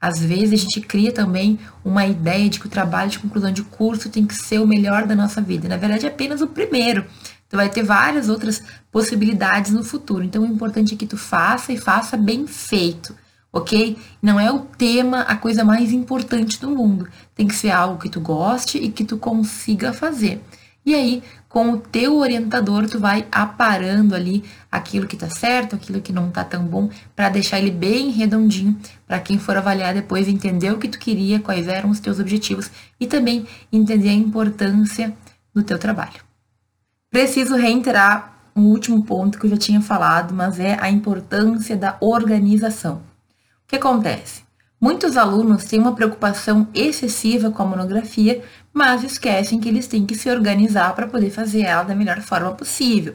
Às 0.00 0.18
vezes 0.18 0.52
a 0.52 0.56
gente 0.56 0.80
cria 0.80 1.12
também 1.12 1.58
uma 1.84 2.06
ideia 2.06 2.48
de 2.48 2.58
que 2.58 2.66
o 2.66 2.70
trabalho 2.70 3.10
de 3.10 3.18
conclusão 3.18 3.52
de 3.52 3.62
curso 3.62 4.08
tem 4.08 4.24
que 4.24 4.34
ser 4.34 4.58
o 4.58 4.66
melhor 4.66 5.06
da 5.06 5.14
nossa 5.14 5.42
vida. 5.42 5.68
Na 5.68 5.76
verdade, 5.76 6.06
é 6.06 6.08
apenas 6.08 6.40
o 6.40 6.46
primeiro. 6.46 7.04
Tu 7.50 7.56
vai 7.56 7.68
ter 7.68 7.82
várias 7.82 8.28
outras 8.28 8.62
possibilidades 8.90 9.72
no 9.72 9.84
futuro. 9.84 10.24
Então, 10.24 10.42
o 10.42 10.46
importante 10.46 10.94
é 10.94 10.96
que 10.96 11.06
tu 11.06 11.18
faça 11.18 11.72
e 11.72 11.76
faça 11.76 12.16
bem 12.16 12.46
feito, 12.46 13.14
ok? 13.52 13.98
Não 14.22 14.40
é 14.40 14.50
o 14.50 14.60
tema 14.60 15.22
a 15.22 15.36
coisa 15.36 15.64
mais 15.64 15.92
importante 15.92 16.58
do 16.60 16.70
mundo. 16.70 17.08
Tem 17.34 17.46
que 17.46 17.54
ser 17.54 17.70
algo 17.70 18.00
que 18.00 18.08
tu 18.08 18.20
goste 18.20 18.78
e 18.78 18.90
que 18.90 19.04
tu 19.04 19.18
consiga 19.18 19.92
fazer. 19.92 20.40
E 20.84 20.94
aí, 20.94 21.22
com 21.48 21.72
o 21.72 21.78
teu 21.78 22.16
orientador, 22.16 22.88
tu 22.88 22.98
vai 22.98 23.26
aparando 23.30 24.14
ali 24.14 24.44
aquilo 24.70 25.06
que 25.06 25.16
tá 25.16 25.28
certo, 25.28 25.76
aquilo 25.76 26.00
que 26.00 26.12
não 26.12 26.30
tá 26.30 26.42
tão 26.42 26.64
bom, 26.64 26.88
para 27.14 27.28
deixar 27.28 27.58
ele 27.58 27.70
bem 27.70 28.10
redondinho, 28.10 28.78
para 29.06 29.20
quem 29.20 29.38
for 29.38 29.56
avaliar 29.56 29.92
depois 29.92 30.26
entender 30.26 30.72
o 30.72 30.78
que 30.78 30.88
tu 30.88 30.98
queria, 30.98 31.40
quais 31.40 31.68
eram 31.68 31.90
os 31.90 32.00
teus 32.00 32.18
objetivos 32.18 32.70
e 32.98 33.06
também 33.06 33.46
entender 33.72 34.08
a 34.08 34.14
importância 34.14 35.14
do 35.54 35.62
teu 35.62 35.78
trabalho. 35.78 36.24
Preciso 37.10 37.56
reiterar 37.56 38.52
um 38.54 38.66
último 38.66 39.04
ponto 39.04 39.38
que 39.38 39.46
eu 39.46 39.50
já 39.50 39.56
tinha 39.56 39.80
falado, 39.80 40.32
mas 40.32 40.58
é 40.58 40.78
a 40.80 40.90
importância 40.90 41.76
da 41.76 41.96
organização. 42.00 43.02
O 43.64 43.68
que 43.68 43.76
acontece? 43.76 44.42
Muitos 44.80 45.18
alunos 45.18 45.64
têm 45.66 45.78
uma 45.78 45.94
preocupação 45.94 46.66
excessiva 46.72 47.50
com 47.50 47.62
a 47.62 47.66
monografia, 47.66 48.42
mas 48.72 49.04
esquecem 49.04 49.60
que 49.60 49.68
eles 49.68 49.86
têm 49.86 50.06
que 50.06 50.14
se 50.14 50.30
organizar 50.30 50.94
para 50.94 51.06
poder 51.06 51.28
fazer 51.28 51.60
ela 51.62 51.82
da 51.82 51.94
melhor 51.94 52.22
forma 52.22 52.52
possível. 52.52 53.14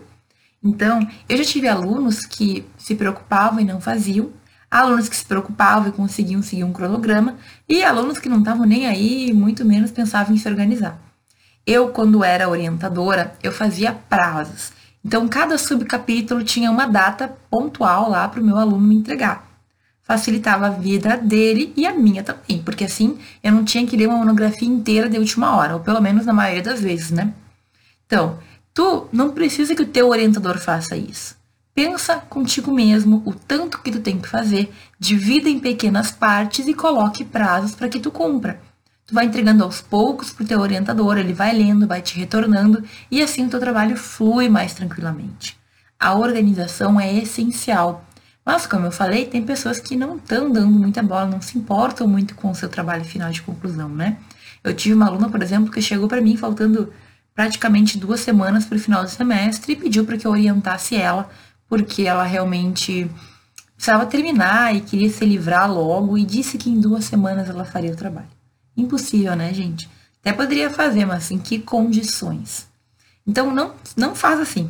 Então, 0.64 1.08
eu 1.28 1.38
já 1.38 1.44
tive 1.44 1.68
alunos 1.68 2.24
que 2.24 2.64
se 2.78 2.94
preocupavam 2.94 3.60
e 3.60 3.66
não 3.66 3.82
faziam, 3.82 4.30
alunos 4.70 5.10
que 5.10 5.16
se 5.16 5.26
preocupavam 5.26 5.90
e 5.90 5.92
conseguiam 5.92 6.44
seguir 6.44 6.64
um 6.64 6.72
cronograma, 6.72 7.36
e 7.68 7.84
alunos 7.84 8.20
que 8.20 8.30
não 8.30 8.40
estavam 8.40 8.68
nem 8.68 8.86
aí, 8.86 9.34
muito 9.34 9.66
menos 9.66 9.90
pensavam 9.90 10.36
em 10.36 10.38
se 10.38 10.48
organizar. 10.48 11.00
Eu, 11.66 11.90
quando 11.90 12.24
era 12.24 12.48
orientadora, 12.48 13.34
eu 13.42 13.52
fazia 13.52 13.92
prazos. 13.92 14.72
Então, 15.04 15.28
cada 15.28 15.58
subcapítulo 15.58 16.44
tinha 16.44 16.70
uma 16.70 16.86
data 16.86 17.36
pontual 17.50 18.08
lá 18.08 18.28
para 18.28 18.40
o 18.40 18.46
meu 18.46 18.58
aluno 18.58 18.86
me 18.88 18.96
entregar. 18.96 19.45
Facilitava 20.06 20.68
a 20.68 20.70
vida 20.70 21.18
dele 21.18 21.74
e 21.76 21.86
a 21.86 21.92
minha 21.92 22.24
também, 22.24 22.62
porque 22.64 22.86
assim 22.86 23.18
eu 23.44 23.52
não 23.52 23.66
tinha 23.66 23.86
que 23.86 23.98
ler 23.98 24.08
uma 24.08 24.20
monografia 24.20 24.68
inteira 24.68 25.10
de 25.10 25.18
última 25.18 25.56
hora, 25.58 25.74
ou 25.74 25.80
pelo 25.80 26.00
menos 26.00 26.26
na 26.26 26.32
maioria 26.32 26.62
das 26.62 26.80
vezes, 26.80 27.10
né? 27.10 27.34
Então, 28.06 28.38
tu 28.72 29.08
não 29.12 29.32
precisa 29.32 29.76
que 29.76 29.82
o 29.82 29.88
teu 29.88 30.10
orientador 30.10 30.60
faça 30.60 30.96
isso. 30.96 31.36
Pensa 31.74 32.18
contigo 32.18 32.72
mesmo 32.72 33.22
o 33.26 33.34
tanto 33.34 33.82
que 33.82 33.92
tu 33.92 34.00
tem 34.00 34.18
que 34.18 34.30
fazer, 34.30 34.72
divida 34.98 35.50
em 35.50 35.60
pequenas 35.60 36.12
partes 36.12 36.68
e 36.68 36.74
coloque 36.74 37.26
prazos 37.26 37.76
para 37.76 37.90
que 37.90 38.00
tu 38.00 38.12
cumpra. 38.12 38.62
Tu 39.08 39.14
vai 39.14 39.26
entregando 39.26 39.64
aos 39.64 39.82
poucos 39.82 40.32
para 40.32 40.44
o 40.44 40.48
teu 40.48 40.60
orientador, 40.60 41.18
ele 41.18 41.34
vai 41.34 41.52
lendo, 41.52 41.86
vai 41.86 42.02
te 42.02 42.18
retornando 42.18 42.84
e 43.12 43.22
assim 43.22 43.46
o 43.46 43.50
teu 43.50 43.60
trabalho 43.60 43.98
flui 43.98 44.48
mais 44.48 44.74
tranquilamente. 44.74 45.58
A 46.00 46.14
organização 46.16 47.00
é 47.00 47.14
essencial. 47.14 48.06
Mas, 48.46 48.68
como 48.68 48.86
eu 48.86 48.92
falei, 48.92 49.26
tem 49.26 49.44
pessoas 49.44 49.80
que 49.80 49.96
não 49.96 50.18
estão 50.18 50.52
dando 50.52 50.72
muita 50.72 51.02
bola, 51.02 51.26
não 51.26 51.42
se 51.42 51.58
importam 51.58 52.08
muito 52.08 52.36
com 52.36 52.52
o 52.52 52.56
seu 52.56 52.70
trabalho 52.70 53.04
final 53.04 53.32
de 53.32 53.42
conclusão, 53.42 53.90
né? 53.90 54.18
Eu 54.64 54.74
tive 54.74 54.94
uma 54.94 55.08
aluna, 55.08 55.30
por 55.30 55.42
exemplo, 55.42 55.72
que 55.72 55.82
chegou 55.82 56.08
para 56.08 56.22
mim 56.22 56.38
faltando 56.38 56.94
praticamente 57.34 57.98
duas 57.98 58.20
semanas 58.20 58.66
para 58.66 58.78
o 58.78 58.80
final 58.80 59.04
do 59.04 59.10
semestre 59.10 59.74
e 59.74 59.76
pediu 59.76 60.06
para 60.06 60.18
que 60.18 60.28
eu 60.28 60.32
orientasse 60.32 60.96
ela 60.96 61.30
porque 61.68 62.04
ela 62.04 62.24
realmente 62.24 63.10
precisava 63.76 64.06
terminar 64.06 64.76
e 64.76 64.82
queria 64.82 65.10
se 65.10 65.26
livrar 65.26 65.72
logo 65.72 66.18
e 66.18 66.24
disse 66.24 66.58
que 66.58 66.70
em 66.70 66.80
duas 66.80 67.06
semanas 67.06 67.50
ela 67.50 67.66
faria 67.66 67.92
o 67.92 67.96
trabalho. 67.96 68.30
Impossível, 68.78 69.36
né, 69.36 69.54
gente? 69.54 69.90
Até 70.22 70.34
poderia 70.34 70.70
fazer, 70.70 71.06
mas 71.06 71.32
em 71.32 71.38
que 71.38 71.60
condições? 71.60 72.68
Então, 73.28 73.54
não, 73.54 73.74
não 73.98 74.16
faz 74.16 74.40
assim. 74.40 74.70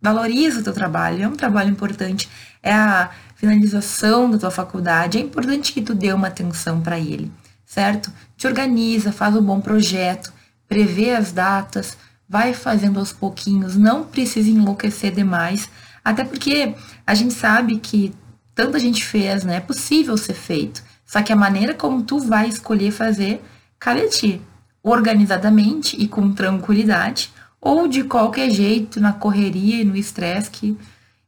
Valoriza 0.00 0.60
o 0.60 0.62
teu 0.62 0.72
trabalho, 0.72 1.22
é 1.22 1.28
um 1.28 1.34
trabalho 1.36 1.70
importante, 1.70 2.28
é 2.62 2.72
a 2.72 3.10
finalização 3.34 4.30
da 4.30 4.38
tua 4.38 4.50
faculdade, 4.50 5.18
é 5.18 5.20
importante 5.20 5.72
que 5.72 5.82
tu 5.82 5.94
dê 5.94 6.12
uma 6.12 6.28
atenção 6.28 6.80
para 6.80 6.98
ele, 6.98 7.30
certo? 7.64 8.12
Te 8.36 8.46
organiza, 8.46 9.12
faz 9.12 9.34
um 9.34 9.42
bom 9.42 9.60
projeto, 9.60 10.32
prevê 10.68 11.14
as 11.14 11.32
datas, 11.32 11.96
vai 12.28 12.52
fazendo 12.52 12.98
aos 12.98 13.12
pouquinhos, 13.12 13.76
não 13.76 14.04
precisa 14.04 14.50
enlouquecer 14.50 15.12
demais, 15.12 15.68
até 16.04 16.24
porque 16.24 16.74
a 17.06 17.14
gente 17.14 17.34
sabe 17.34 17.78
que 17.78 18.14
tanta 18.54 18.78
gente 18.78 19.04
fez, 19.04 19.44
né? 19.44 19.56
É 19.56 19.60
possível 19.60 20.16
ser 20.16 20.34
feito. 20.34 20.82
Só 21.06 21.22
que 21.22 21.32
a 21.32 21.36
maneira 21.36 21.74
como 21.74 22.02
tu 22.02 22.18
vai 22.18 22.48
escolher 22.48 22.90
fazer 22.90 23.42
cabe 23.78 24.00
a 24.00 24.08
ti. 24.08 24.42
Organizadamente 24.82 25.96
e 25.96 26.08
com 26.08 26.32
tranquilidade, 26.32 27.30
ou 27.60 27.88
de 27.88 28.04
qualquer 28.04 28.50
jeito, 28.50 29.00
na 29.00 29.12
correria 29.12 29.82
e 29.82 29.84
no 29.84 29.96
estresse 29.96 30.50
que 30.50 30.76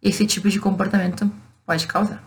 esse 0.03 0.27
tipo 0.27 0.49
de 0.49 0.61
comportamento 0.61 1.31
pode 1.67 1.87
causar. 1.87 2.23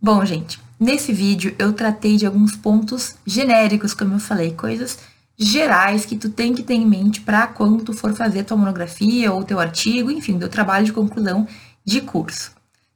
Bom, 0.00 0.24
gente, 0.24 0.58
nesse 0.78 1.12
vídeo 1.12 1.54
eu 1.58 1.72
tratei 1.72 2.16
de 2.16 2.24
alguns 2.24 2.56
pontos 2.56 3.16
genéricos, 3.26 3.92
como 3.92 4.14
eu 4.14 4.18
falei, 4.18 4.52
coisas 4.52 4.98
gerais 5.36 6.04
que 6.04 6.16
tu 6.16 6.28
tem 6.28 6.54
que 6.54 6.62
ter 6.62 6.74
em 6.74 6.86
mente 6.86 7.20
para 7.22 7.46
quando 7.46 7.84
tu 7.84 7.92
for 7.92 8.14
fazer 8.14 8.44
tua 8.44 8.56
monografia 8.56 9.32
ou 9.32 9.42
teu 9.42 9.58
artigo, 9.58 10.10
enfim, 10.10 10.38
teu 10.38 10.48
trabalho 10.48 10.84
de 10.84 10.92
conclusão 10.92 11.46
de 11.84 12.00
curso. 12.00 12.52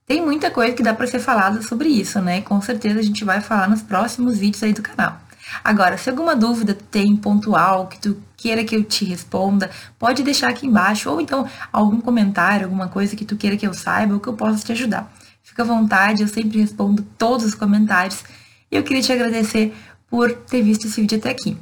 Tem 0.06 0.20
muita 0.20 0.50
coisa 0.50 0.74
que 0.74 0.82
dá 0.82 0.92
para 0.92 1.06
ser 1.06 1.18
falada 1.18 1.62
sobre 1.62 1.88
isso, 1.88 2.20
né? 2.20 2.42
Com 2.42 2.60
certeza 2.60 3.00
a 3.00 3.02
gente 3.02 3.24
vai 3.24 3.40
falar 3.40 3.68
nos 3.68 3.80
próximos 3.80 4.36
vídeos 4.36 4.62
aí 4.62 4.74
do 4.74 4.82
canal. 4.82 5.18
Agora, 5.62 5.96
se 5.96 6.10
alguma 6.10 6.34
dúvida 6.34 6.76
tem 6.90 7.16
pontual, 7.16 7.86
que 7.86 7.98
tu 7.98 8.16
queira 8.36 8.64
que 8.64 8.74
eu 8.74 8.84
te 8.84 9.04
responda, 9.04 9.70
pode 9.98 10.22
deixar 10.22 10.48
aqui 10.48 10.66
embaixo, 10.66 11.10
ou 11.10 11.20
então 11.20 11.48
algum 11.72 12.00
comentário, 12.00 12.66
alguma 12.66 12.88
coisa 12.88 13.16
que 13.16 13.24
tu 13.24 13.36
queira 13.36 13.56
que 13.56 13.66
eu 13.66 13.74
saiba, 13.74 14.14
ou 14.14 14.20
que 14.20 14.28
eu 14.28 14.34
possa 14.34 14.64
te 14.64 14.72
ajudar. 14.72 15.12
Fica 15.42 15.62
à 15.62 15.66
vontade, 15.66 16.22
eu 16.22 16.28
sempre 16.28 16.60
respondo 16.60 17.02
todos 17.16 17.44
os 17.46 17.54
comentários. 17.54 18.24
E 18.70 18.76
eu 18.76 18.82
queria 18.82 19.02
te 19.02 19.12
agradecer 19.12 19.74
por 20.08 20.32
ter 20.32 20.62
visto 20.62 20.86
esse 20.86 21.00
vídeo 21.00 21.18
até 21.18 21.30
aqui. 21.30 21.56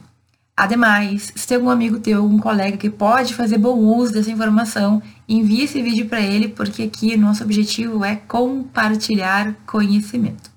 Ademais, 0.57 1.33
se 1.35 1.47
tem 1.47 1.57
algum 1.57 1.71
amigo 1.71 1.99
teu, 1.99 2.21
algum 2.21 2.39
colega 2.39 2.77
que 2.77 2.91
pode 2.91 3.35
fazer 3.35 3.59
bom 3.59 3.75
uso 3.79 4.13
dessa 4.13 4.31
informação, 4.31 5.03
envie 5.29 5.63
esse 5.63 5.83
vídeo 5.83 6.07
para 6.09 6.21
ele, 6.21 6.49
porque 6.49 6.83
aqui 6.83 7.15
o 7.15 7.19
nosso 7.19 7.43
objetivo 7.43 8.05
é 8.05 8.17
compartilhar 8.17 9.55
conhecimento. 9.67 10.51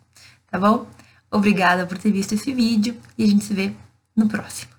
Tá 0.52 0.60
bom? 0.60 0.86
Obrigada 1.32 1.86
por 1.86 1.98
ter 1.98 2.12
visto 2.12 2.34
esse 2.34 2.54
vídeo 2.54 2.96
e 3.18 3.24
a 3.24 3.28
gente 3.28 3.44
se 3.44 3.54
vê 3.54 3.74
no 4.16 4.28
próximo. 4.28 4.75